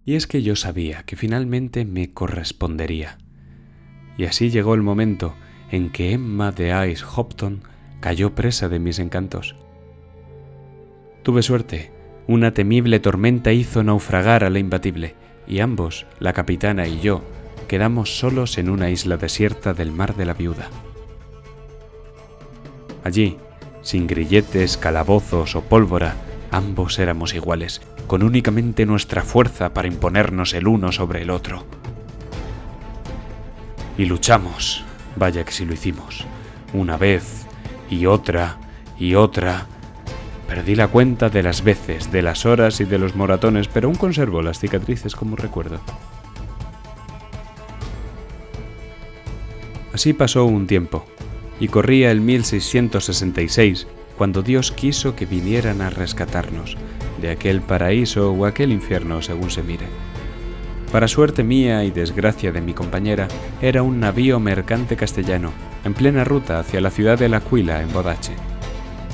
Y 0.04 0.16
es 0.16 0.26
que 0.26 0.42
yo 0.42 0.54
sabía 0.54 1.04
que 1.04 1.16
finalmente 1.16 1.86
me 1.86 2.12
correspondería. 2.12 3.16
Y 4.18 4.24
así 4.24 4.50
llegó 4.50 4.74
el 4.74 4.82
momento 4.82 5.34
en 5.70 5.88
que 5.88 6.12
Emma 6.12 6.52
de 6.52 6.90
Ice 6.90 7.04
Hopton 7.16 7.62
cayó 8.00 8.34
presa 8.34 8.68
de 8.68 8.78
mis 8.78 8.98
encantos. 8.98 9.56
Tuve 11.26 11.42
suerte. 11.42 11.90
Una 12.28 12.54
temible 12.54 13.00
tormenta 13.00 13.50
hizo 13.50 13.82
naufragar 13.82 14.44
a 14.44 14.48
la 14.48 14.60
imbatible, 14.60 15.16
y 15.48 15.58
ambos, 15.58 16.06
la 16.20 16.32
capitana 16.32 16.86
y 16.86 17.00
yo, 17.00 17.20
quedamos 17.66 18.16
solos 18.16 18.58
en 18.58 18.70
una 18.70 18.90
isla 18.90 19.16
desierta 19.16 19.74
del 19.74 19.90
mar 19.90 20.14
de 20.14 20.24
la 20.24 20.34
viuda. 20.34 20.70
Allí, 23.02 23.38
sin 23.82 24.06
grilletes, 24.06 24.76
calabozos 24.76 25.56
o 25.56 25.62
pólvora, 25.62 26.14
ambos 26.52 26.96
éramos 27.00 27.34
iguales, 27.34 27.82
con 28.06 28.22
únicamente 28.22 28.86
nuestra 28.86 29.22
fuerza 29.22 29.74
para 29.74 29.88
imponernos 29.88 30.54
el 30.54 30.68
uno 30.68 30.92
sobre 30.92 31.22
el 31.22 31.30
otro. 31.30 31.64
Y 33.98 34.04
luchamos, 34.04 34.84
vaya 35.16 35.44
que 35.44 35.50
si 35.50 35.64
lo 35.64 35.74
hicimos, 35.74 36.24
una 36.72 36.96
vez 36.96 37.48
y 37.90 38.06
otra 38.06 38.60
y 38.96 39.16
otra, 39.16 39.66
Perdí 40.48 40.76
la 40.76 40.88
cuenta 40.88 41.28
de 41.28 41.42
las 41.42 41.64
veces, 41.64 42.12
de 42.12 42.22
las 42.22 42.46
horas 42.46 42.80
y 42.80 42.84
de 42.84 42.98
los 42.98 43.16
moratones, 43.16 43.68
pero 43.68 43.88
aún 43.88 43.96
conservo 43.96 44.42
las 44.42 44.60
cicatrices 44.60 45.16
como 45.16 45.36
recuerdo. 45.36 45.80
Así 49.92 50.12
pasó 50.12 50.44
un 50.44 50.66
tiempo, 50.66 51.04
y 51.58 51.68
corría 51.68 52.10
el 52.10 52.20
1666, 52.20 53.86
cuando 54.16 54.42
Dios 54.42 54.70
quiso 54.70 55.16
que 55.16 55.26
vinieran 55.26 55.80
a 55.80 55.90
rescatarnos, 55.90 56.76
de 57.20 57.30
aquel 57.30 57.60
paraíso 57.60 58.32
o 58.32 58.46
aquel 58.46 58.72
infierno 58.72 59.22
según 59.22 59.50
se 59.50 59.62
mire. 59.62 59.86
Para 60.92 61.08
suerte 61.08 61.42
mía 61.42 61.82
y 61.84 61.90
desgracia 61.90 62.52
de 62.52 62.60
mi 62.60 62.72
compañera, 62.72 63.26
era 63.60 63.82
un 63.82 63.98
navío 63.98 64.38
mercante 64.38 64.96
castellano, 64.96 65.52
en 65.84 65.94
plena 65.94 66.24
ruta 66.24 66.60
hacia 66.60 66.80
la 66.80 66.90
ciudad 66.90 67.18
de 67.18 67.28
La 67.28 67.38
Aquila, 67.38 67.82
en 67.82 67.92
Bodache. 67.92 68.32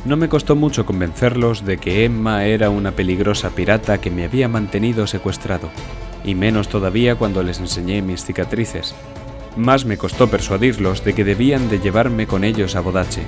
No 0.05 0.17
me 0.17 0.29
costó 0.29 0.57
mucho 0.57 0.85
convencerlos 0.85 1.65
de 1.65 1.79
que 1.79 2.05
Emma 2.05 2.45
era 2.45 2.71
una 2.71 2.91
peligrosa 2.91 3.51
pirata 3.51 4.01
que 4.01 4.11
me 4.11 4.25
había 4.25 4.49
mantenido 4.49 5.07
secuestrado, 5.07 5.71
y 6.25 6.35
menos 6.35 6.69
todavía 6.69 7.15
cuando 7.15 7.45
les 7.45 7.61
enseñé 7.61 8.03
mis 8.03 8.25
cicatrices. 8.25 8.97
Más 9.57 9.85
me 9.85 9.99
costó 9.99 10.29
persuadirlos 10.29 11.05
de 11.05 11.15
que 11.15 11.25
debían 11.25 11.69
de 11.69 11.79
llevarme 11.79 12.27
con 12.27 12.43
ellos 12.43 12.75
a 12.75 12.81
Bodache, 12.81 13.23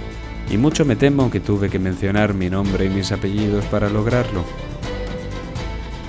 y 0.51 0.57
mucho 0.57 0.85
me 0.85 0.97
temo 0.97 1.31
que 1.31 1.39
tuve 1.39 1.71
que 1.71 1.79
mencionar 1.79 2.35
mi 2.35 2.51
nombre 2.51 2.87
y 2.87 2.89
mis 2.89 3.13
apellidos 3.13 3.65
para 3.67 3.89
lograrlo. 3.89 4.45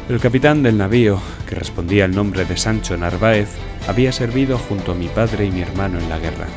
El 0.09 0.19
capitán 0.19 0.63
del 0.63 0.79
navío, 0.79 1.19
que 1.47 1.55
respondía 1.55 2.05
al 2.05 2.15
nombre 2.15 2.43
de 2.43 2.57
Sancho 2.57 2.97
Narváez, 2.97 3.49
había 3.87 4.11
servido 4.11 4.57
junto 4.57 4.93
a 4.93 4.95
mi 4.95 5.09
padre 5.09 5.45
y 5.45 5.51
mi 5.51 5.61
hermano 5.61 5.99
en 5.99 6.09
la 6.09 6.17
guerra. 6.17 6.47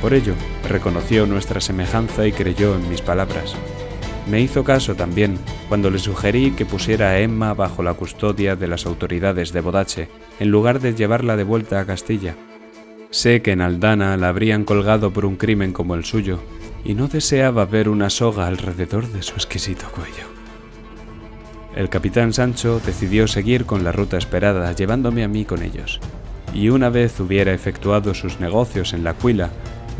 Por 0.00 0.14
ello, 0.14 0.34
reconoció 0.68 1.26
nuestra 1.26 1.60
semejanza 1.60 2.26
y 2.26 2.32
creyó 2.32 2.74
en 2.74 2.88
mis 2.88 3.02
palabras. 3.02 3.54
Me 4.30 4.40
hizo 4.40 4.64
caso 4.64 4.94
también 4.94 5.38
cuando 5.68 5.90
le 5.90 5.98
sugerí 5.98 6.52
que 6.52 6.64
pusiera 6.64 7.10
a 7.10 7.18
Emma 7.18 7.52
bajo 7.52 7.82
la 7.82 7.94
custodia 7.94 8.56
de 8.56 8.68
las 8.68 8.86
autoridades 8.86 9.52
de 9.52 9.60
Bodache, 9.60 10.08
en 10.38 10.50
lugar 10.50 10.80
de 10.80 10.94
llevarla 10.94 11.36
de 11.36 11.44
vuelta 11.44 11.80
a 11.80 11.84
Castilla. 11.84 12.34
Sé 13.10 13.42
que 13.42 13.52
en 13.52 13.60
Aldana 13.60 14.16
la 14.16 14.28
habrían 14.28 14.64
colgado 14.64 15.12
por 15.12 15.26
un 15.26 15.36
crimen 15.36 15.72
como 15.72 15.96
el 15.96 16.04
suyo, 16.04 16.38
y 16.84 16.94
no 16.94 17.08
deseaba 17.08 17.64
ver 17.66 17.88
una 17.88 18.08
soga 18.08 18.46
alrededor 18.46 19.08
de 19.08 19.22
su 19.22 19.34
exquisito 19.34 19.86
cuello. 19.90 20.30
El 21.74 21.88
capitán 21.88 22.32
Sancho 22.32 22.80
decidió 22.84 23.28
seguir 23.28 23.66
con 23.66 23.84
la 23.84 23.92
ruta 23.92 24.16
esperada, 24.16 24.72
llevándome 24.72 25.24
a 25.24 25.28
mí 25.28 25.44
con 25.44 25.62
ellos, 25.62 26.00
y 26.54 26.68
una 26.68 26.88
vez 26.88 27.18
hubiera 27.20 27.52
efectuado 27.52 28.14
sus 28.14 28.40
negocios 28.40 28.92
en 28.92 29.04
la 29.04 29.14
Cuila, 29.14 29.50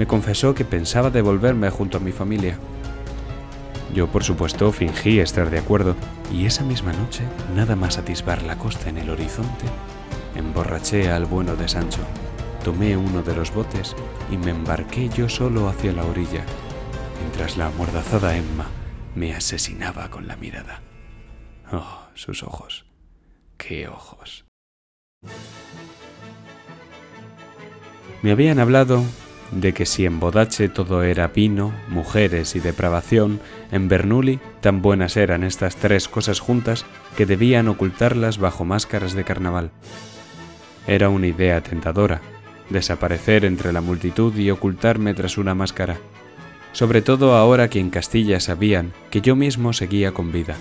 me 0.00 0.06
confesó 0.06 0.54
que 0.54 0.64
pensaba 0.64 1.10
devolverme 1.10 1.68
junto 1.68 1.98
a 1.98 2.00
mi 2.00 2.10
familia. 2.10 2.58
Yo, 3.94 4.06
por 4.06 4.24
supuesto, 4.24 4.72
fingí 4.72 5.20
estar 5.20 5.50
de 5.50 5.58
acuerdo, 5.58 5.94
y 6.32 6.46
esa 6.46 6.64
misma 6.64 6.94
noche, 6.94 7.22
nada 7.54 7.76
más 7.76 7.98
atisbar 7.98 8.40
la 8.44 8.56
costa 8.56 8.88
en 8.88 8.96
el 8.96 9.10
horizonte, 9.10 9.66
emborraché 10.36 11.10
al 11.10 11.26
bueno 11.26 11.54
de 11.54 11.68
Sancho, 11.68 12.00
tomé 12.64 12.96
uno 12.96 13.20
de 13.22 13.36
los 13.36 13.52
botes 13.52 13.94
y 14.30 14.38
me 14.38 14.52
embarqué 14.52 15.10
yo 15.10 15.28
solo 15.28 15.68
hacia 15.68 15.92
la 15.92 16.06
orilla, 16.06 16.46
mientras 17.20 17.58
la 17.58 17.66
amordazada 17.66 18.38
Emma 18.38 18.68
me 19.14 19.34
asesinaba 19.34 20.08
con 20.08 20.26
la 20.26 20.36
mirada. 20.36 20.80
Oh, 21.70 22.06
sus 22.14 22.42
ojos. 22.42 22.86
¡Qué 23.58 23.86
ojos! 23.86 24.46
Me 28.22 28.30
habían 28.30 28.60
hablado 28.60 29.04
de 29.52 29.72
que 29.74 29.86
si 29.86 30.06
en 30.06 30.20
Bodache 30.20 30.68
todo 30.68 31.02
era 31.02 31.28
vino, 31.28 31.72
mujeres 31.88 32.54
y 32.54 32.60
depravación, 32.60 33.40
en 33.72 33.88
Bernoulli 33.88 34.38
tan 34.60 34.82
buenas 34.82 35.16
eran 35.16 35.44
estas 35.44 35.76
tres 35.76 36.08
cosas 36.08 36.40
juntas 36.40 36.84
que 37.16 37.26
debían 37.26 37.68
ocultarlas 37.68 38.38
bajo 38.38 38.64
máscaras 38.64 39.14
de 39.14 39.24
carnaval. 39.24 39.70
Era 40.86 41.08
una 41.08 41.26
idea 41.26 41.60
tentadora, 41.62 42.20
desaparecer 42.70 43.44
entre 43.44 43.72
la 43.72 43.80
multitud 43.80 44.34
y 44.36 44.50
ocultarme 44.50 45.14
tras 45.14 45.38
una 45.38 45.54
máscara, 45.54 45.98
sobre 46.72 47.02
todo 47.02 47.34
ahora 47.34 47.68
que 47.68 47.80
en 47.80 47.90
Castilla 47.90 48.40
sabían 48.40 48.92
que 49.10 49.20
yo 49.20 49.34
mismo 49.34 49.72
seguía 49.72 50.12
con 50.12 50.32
vida. 50.32 50.56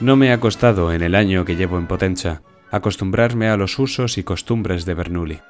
No 0.00 0.16
me 0.16 0.32
ha 0.32 0.40
costado 0.40 0.92
en 0.92 1.02
el 1.02 1.14
año 1.14 1.44
que 1.44 1.54
llevo 1.54 1.78
en 1.78 1.86
Potenza 1.86 2.42
acostumbrarme 2.72 3.48
a 3.48 3.56
los 3.56 3.78
usos 3.78 4.16
y 4.16 4.24
costumbres 4.24 4.86
de 4.86 4.94
Bernoulli. 4.94 5.40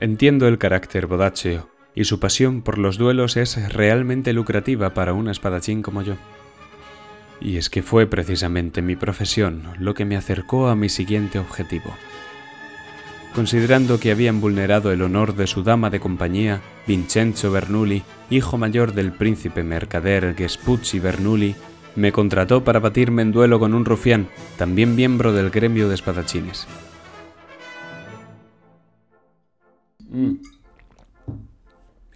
Entiendo 0.00 0.48
el 0.48 0.58
carácter 0.58 1.06
bodacheo, 1.06 1.68
y 1.94 2.04
su 2.04 2.18
pasión 2.18 2.62
por 2.62 2.78
los 2.78 2.98
duelos 2.98 3.36
es 3.36 3.72
realmente 3.72 4.32
lucrativa 4.32 4.92
para 4.92 5.12
un 5.12 5.28
espadachín 5.28 5.82
como 5.82 6.02
yo. 6.02 6.14
Y 7.40 7.56
es 7.56 7.70
que 7.70 7.82
fue 7.82 8.06
precisamente 8.06 8.82
mi 8.82 8.96
profesión 8.96 9.62
lo 9.78 9.94
que 9.94 10.04
me 10.04 10.16
acercó 10.16 10.68
a 10.68 10.74
mi 10.74 10.88
siguiente 10.88 11.38
objetivo. 11.38 11.94
Considerando 13.34 13.98
que 13.98 14.10
habían 14.10 14.40
vulnerado 14.40 14.92
el 14.92 15.02
honor 15.02 15.34
de 15.34 15.46
su 15.46 15.62
dama 15.62 15.90
de 15.90 16.00
compañía, 16.00 16.60
Vincenzo 16.86 17.50
Bernoulli, 17.50 18.02
hijo 18.30 18.58
mayor 18.58 18.94
del 18.94 19.12
príncipe 19.12 19.62
mercader 19.62 20.34
Gespucci 20.36 20.98
Bernoulli, 20.98 21.54
me 21.96 22.12
contrató 22.12 22.64
para 22.64 22.80
batirme 22.80 23.22
en 23.22 23.32
duelo 23.32 23.60
con 23.60 23.74
un 23.74 23.84
rufián, 23.84 24.28
también 24.56 24.96
miembro 24.96 25.32
del 25.32 25.50
gremio 25.50 25.88
de 25.88 25.94
espadachines. 25.94 26.66
Mm. 30.14 30.36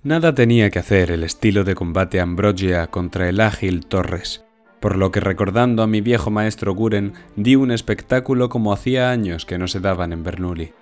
Nada 0.05 0.33
tenía 0.33 0.71
que 0.71 0.79
hacer 0.79 1.11
el 1.11 1.25
estilo 1.25 1.65
de 1.65 1.75
combate 1.75 2.21
Ambrogia 2.21 2.87
contra 2.87 3.29
el 3.29 3.41
ágil 3.41 3.85
Torres, 3.85 4.45
por 4.79 4.97
lo 4.97 5.11
que 5.11 5.19
recordando 5.19 5.83
a 5.83 5.89
mi 5.89 6.01
viejo 6.01 6.31
maestro 6.31 6.73
Guren, 6.75 7.15
di 7.35 7.57
un 7.57 7.73
espectáculo 7.73 8.49
como 8.49 8.73
hacía 8.73 9.11
años 9.11 9.45
que 9.45 9.59
no 9.59 9.67
se 9.67 9.81
daban 9.81 10.13
en 10.13 10.23
Bernoulli. 10.23 10.73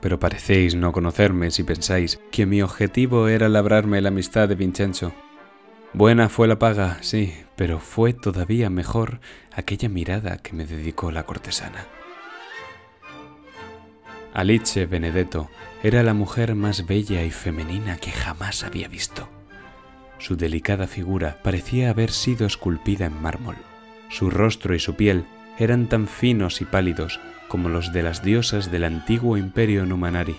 Pero 0.00 0.18
parecéis 0.18 0.74
no 0.74 0.90
conocerme 0.90 1.52
si 1.52 1.62
pensáis 1.62 2.20
que 2.32 2.44
mi 2.44 2.60
objetivo 2.60 3.28
era 3.28 3.48
labrarme 3.48 4.00
la 4.00 4.08
amistad 4.08 4.48
de 4.48 4.56
Vincenzo. 4.56 5.12
Buena 5.92 6.28
fue 6.28 6.48
la 6.48 6.58
paga, 6.58 6.98
sí, 7.02 7.32
pero 7.54 7.78
fue 7.78 8.12
todavía 8.12 8.68
mejor 8.68 9.20
aquella 9.52 9.88
mirada 9.88 10.38
que 10.38 10.54
me 10.54 10.66
dedicó 10.66 11.12
la 11.12 11.22
cortesana. 11.22 11.86
Alice 14.34 14.86
Benedetto 14.86 15.50
era 15.82 16.02
la 16.02 16.14
mujer 16.14 16.54
más 16.54 16.86
bella 16.86 17.22
y 17.22 17.30
femenina 17.30 17.98
que 17.98 18.10
jamás 18.10 18.64
había 18.64 18.88
visto. 18.88 19.28
Su 20.18 20.36
delicada 20.36 20.86
figura 20.86 21.38
parecía 21.42 21.90
haber 21.90 22.10
sido 22.10 22.46
esculpida 22.46 23.06
en 23.06 23.20
mármol. 23.20 23.56
Su 24.08 24.30
rostro 24.30 24.74
y 24.74 24.78
su 24.78 24.94
piel 24.94 25.26
eran 25.58 25.88
tan 25.88 26.06
finos 26.06 26.60
y 26.60 26.64
pálidos 26.64 27.20
como 27.48 27.68
los 27.68 27.92
de 27.92 28.02
las 28.02 28.22
diosas 28.22 28.70
del 28.70 28.84
antiguo 28.84 29.36
imperio 29.36 29.84
Numanari. 29.84 30.36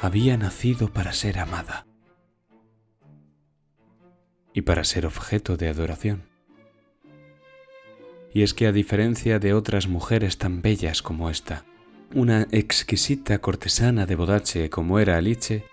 Había 0.00 0.36
nacido 0.36 0.92
para 0.92 1.12
ser 1.12 1.38
amada 1.38 1.86
y 4.52 4.62
para 4.62 4.84
ser 4.84 5.06
objeto 5.06 5.56
de 5.56 5.68
adoración. 5.68 6.33
Y 8.34 8.42
es 8.42 8.52
que 8.52 8.66
a 8.66 8.72
diferencia 8.72 9.38
de 9.38 9.54
otras 9.54 9.88
mujeres 9.88 10.36
tan 10.36 10.60
bellas 10.60 11.00
como 11.00 11.30
esta, 11.30 11.64
una 12.14 12.46
exquisita 12.50 13.38
cortesana 13.38 14.04
de 14.04 14.16
Bodache 14.16 14.68
como 14.68 14.98
era 14.98 15.16
Alice, 15.16 15.64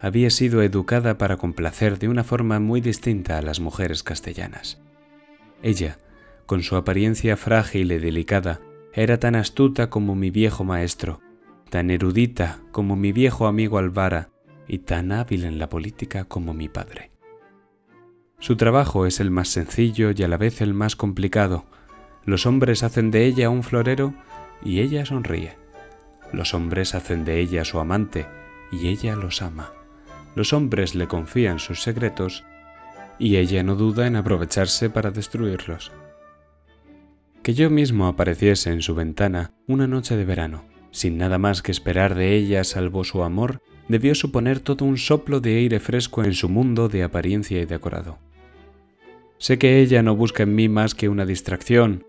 había 0.00 0.30
sido 0.30 0.62
educada 0.62 1.18
para 1.18 1.36
complacer 1.36 1.98
de 1.98 2.08
una 2.08 2.24
forma 2.24 2.58
muy 2.58 2.80
distinta 2.80 3.38
a 3.38 3.42
las 3.42 3.60
mujeres 3.60 4.02
castellanas. 4.02 4.78
Ella, 5.62 5.98
con 6.46 6.62
su 6.62 6.76
apariencia 6.76 7.36
frágil 7.36 7.92
y 7.92 7.98
delicada, 7.98 8.60
era 8.92 9.18
tan 9.18 9.36
astuta 9.36 9.90
como 9.90 10.14
mi 10.14 10.30
viejo 10.30 10.64
maestro, 10.64 11.20
tan 11.70 11.90
erudita 11.90 12.60
como 12.72 12.96
mi 12.96 13.12
viejo 13.12 13.46
amigo 13.46 13.78
Alvara 13.78 14.30
y 14.68 14.78
tan 14.78 15.12
hábil 15.12 15.44
en 15.44 15.58
la 15.58 15.68
política 15.68 16.24
como 16.24 16.54
mi 16.54 16.68
padre. 16.68 17.10
Su 18.38 18.56
trabajo 18.56 19.06
es 19.06 19.20
el 19.20 19.30
más 19.30 19.48
sencillo 19.48 20.10
y 20.14 20.22
a 20.22 20.28
la 20.28 20.36
vez 20.36 20.60
el 20.60 20.74
más 20.74 20.94
complicado. 20.94 21.64
Los 22.26 22.44
hombres 22.44 22.82
hacen 22.82 23.12
de 23.12 23.24
ella 23.24 23.50
un 23.50 23.62
florero 23.62 24.12
y 24.62 24.80
ella 24.80 25.06
sonríe. 25.06 25.56
Los 26.32 26.54
hombres 26.54 26.94
hacen 26.96 27.24
de 27.24 27.38
ella 27.38 27.64
su 27.64 27.78
amante 27.78 28.26
y 28.72 28.88
ella 28.88 29.14
los 29.14 29.42
ama. 29.42 29.72
Los 30.34 30.52
hombres 30.52 30.96
le 30.96 31.06
confían 31.06 31.60
sus 31.60 31.82
secretos 31.82 32.44
y 33.18 33.36
ella 33.36 33.62
no 33.62 33.76
duda 33.76 34.08
en 34.08 34.16
aprovecharse 34.16 34.90
para 34.90 35.12
destruirlos. 35.12 35.92
Que 37.44 37.54
yo 37.54 37.70
mismo 37.70 38.08
apareciese 38.08 38.72
en 38.72 38.82
su 38.82 38.96
ventana 38.96 39.52
una 39.68 39.86
noche 39.86 40.16
de 40.16 40.24
verano, 40.24 40.64
sin 40.90 41.16
nada 41.16 41.38
más 41.38 41.62
que 41.62 41.70
esperar 41.70 42.16
de 42.16 42.34
ella 42.34 42.64
salvo 42.64 43.04
su 43.04 43.22
amor, 43.22 43.62
debió 43.88 44.16
suponer 44.16 44.58
todo 44.58 44.84
un 44.84 44.98
soplo 44.98 45.40
de 45.40 45.56
aire 45.58 45.78
fresco 45.78 46.24
en 46.24 46.34
su 46.34 46.48
mundo 46.48 46.88
de 46.88 47.04
apariencia 47.04 47.60
y 47.60 47.66
decorado. 47.66 48.18
Sé 49.38 49.58
que 49.58 49.80
ella 49.80 50.02
no 50.02 50.16
busca 50.16 50.42
en 50.42 50.56
mí 50.56 50.68
más 50.68 50.94
que 50.94 51.08
una 51.08 51.24
distracción, 51.24 52.04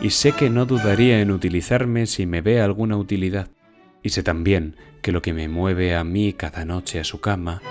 y 0.00 0.10
sé 0.10 0.32
que 0.32 0.50
no 0.50 0.66
dudaría 0.66 1.20
en 1.20 1.30
utilizarme 1.30 2.06
si 2.06 2.26
me 2.26 2.40
ve 2.40 2.60
alguna 2.60 2.96
utilidad. 2.96 3.48
Y 4.02 4.10
sé 4.10 4.22
también 4.22 4.76
que 5.02 5.12
lo 5.12 5.22
que 5.22 5.32
me 5.32 5.48
mueve 5.48 5.94
a 5.94 6.04
mí 6.04 6.32
cada 6.32 6.64
noche 6.64 7.00
a 7.00 7.04
su 7.04 7.20
cama 7.20 7.62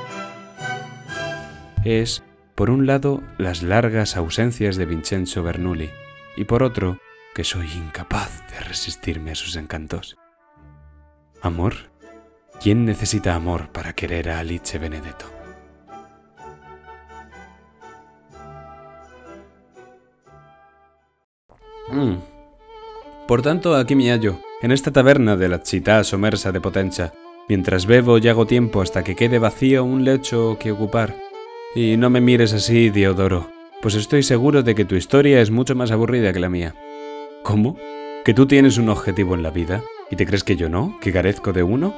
es, 1.86 2.24
por 2.56 2.70
un 2.70 2.86
lado, 2.86 3.22
las 3.38 3.64
largas 3.64 4.16
ausencias 4.16 4.78
de 4.78 4.86
Vincenzo 4.86 5.44
Bernoulli, 5.44 5.90
y 6.38 6.46
por 6.46 6.64
otro, 6.64 6.98
que 7.36 7.44
soy 7.44 7.68
incapaz 7.72 8.44
de 8.52 8.60
resistirme 8.62 9.32
a 9.32 9.36
sus 9.36 9.56
encantos. 9.56 10.18
¿Amor? 11.42 11.92
¿Quién 12.62 12.86
necesita 12.86 13.36
amor 13.36 13.70
para 13.72 13.94
querer 13.94 14.30
a 14.30 14.40
Alice 14.40 14.78
Benedetto? 14.78 15.33
Mm. 21.94 22.18
Por 23.28 23.42
tanto, 23.42 23.76
aquí 23.76 23.96
me 23.96 24.10
hallo, 24.12 24.40
en 24.62 24.72
esta 24.72 24.92
taberna 24.92 25.38
de 25.38 25.48
la 25.48 25.60
città 25.60 26.04
somersa 26.04 26.52
de 26.52 26.60
Potenza, 26.60 27.14
mientras 27.48 27.86
bebo 27.86 28.18
y 28.18 28.28
hago 28.28 28.46
tiempo 28.46 28.82
hasta 28.82 29.04
que 29.04 29.16
quede 29.16 29.40
vacío 29.40 29.84
un 29.84 30.04
lecho 30.04 30.58
que 30.60 30.72
ocupar. 30.72 31.16
Y 31.76 31.98
no 31.98 32.10
me 32.10 32.22
mires 32.22 32.54
así, 32.54 32.90
Diodoro, 32.90 33.50
pues 33.82 33.96
estoy 33.96 34.24
seguro 34.24 34.62
de 34.62 34.76
que 34.76 34.86
tu 34.86 34.96
historia 34.96 35.42
es 35.42 35.52
mucho 35.52 35.76
más 35.76 35.92
aburrida 35.92 36.34
que 36.34 36.40
la 36.40 36.50
mía. 36.50 36.76
¿Cómo? 37.44 37.78
¿Que 38.26 38.34
tú 38.34 38.46
tienes 38.46 38.78
un 38.78 38.90
objetivo 38.90 39.36
en 39.36 39.44
la 39.44 39.52
vida? 39.52 39.84
¿Y 40.12 40.16
te 40.16 40.26
crees 40.26 40.44
que 40.44 40.56
yo 40.56 40.70
no? 40.70 40.98
¿Que 41.02 41.12
carezco 41.12 41.54
de 41.54 41.64
uno? 41.64 41.94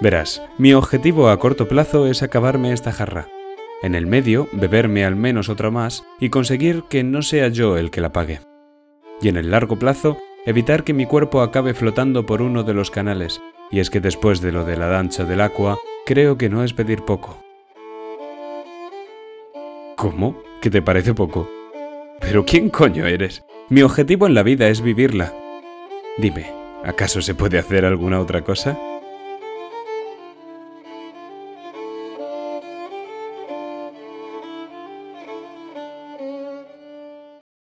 Verás, 0.00 0.42
mi 0.58 0.74
objetivo 0.74 1.28
a 1.28 1.38
corto 1.38 1.68
plazo 1.68 2.06
es 2.06 2.22
acabarme 2.22 2.72
esta 2.72 2.92
jarra. 2.92 3.28
En 3.82 3.94
el 3.94 4.06
medio, 4.06 4.48
beberme 4.52 5.04
al 5.04 5.16
menos 5.16 5.48
otra 5.48 5.70
más 5.70 6.04
y 6.18 6.30
conseguir 6.30 6.84
que 6.88 7.04
no 7.04 7.22
sea 7.22 7.48
yo 7.48 7.76
el 7.76 7.90
que 7.90 8.00
la 8.00 8.12
pague 8.12 8.40
y 9.20 9.28
en 9.28 9.36
el 9.36 9.50
largo 9.50 9.78
plazo 9.78 10.18
evitar 10.44 10.84
que 10.84 10.92
mi 10.92 11.06
cuerpo 11.06 11.40
acabe 11.40 11.74
flotando 11.74 12.26
por 12.26 12.42
uno 12.42 12.62
de 12.62 12.74
los 12.74 12.90
canales, 12.90 13.40
y 13.70 13.80
es 13.80 13.90
que 13.90 14.00
después 14.00 14.40
de 14.40 14.52
lo 14.52 14.64
de 14.64 14.76
la 14.76 14.86
danza 14.86 15.24
del 15.24 15.40
agua, 15.40 15.78
creo 16.04 16.38
que 16.38 16.48
no 16.48 16.62
es 16.62 16.72
pedir 16.72 17.02
poco. 17.02 17.36
¿Cómo? 19.96 20.40
¿Que 20.60 20.70
te 20.70 20.82
parece 20.82 21.14
poco? 21.14 21.48
Pero 22.20 22.44
¿quién 22.44 22.70
coño 22.70 23.06
eres? 23.06 23.44
Mi 23.68 23.82
objetivo 23.82 24.26
en 24.26 24.34
la 24.34 24.42
vida 24.42 24.68
es 24.68 24.80
vivirla. 24.80 25.32
Dime, 26.18 26.46
¿acaso 26.84 27.20
se 27.20 27.34
puede 27.34 27.58
hacer 27.58 27.84
alguna 27.84 28.20
otra 28.20 28.42
cosa? 28.42 28.78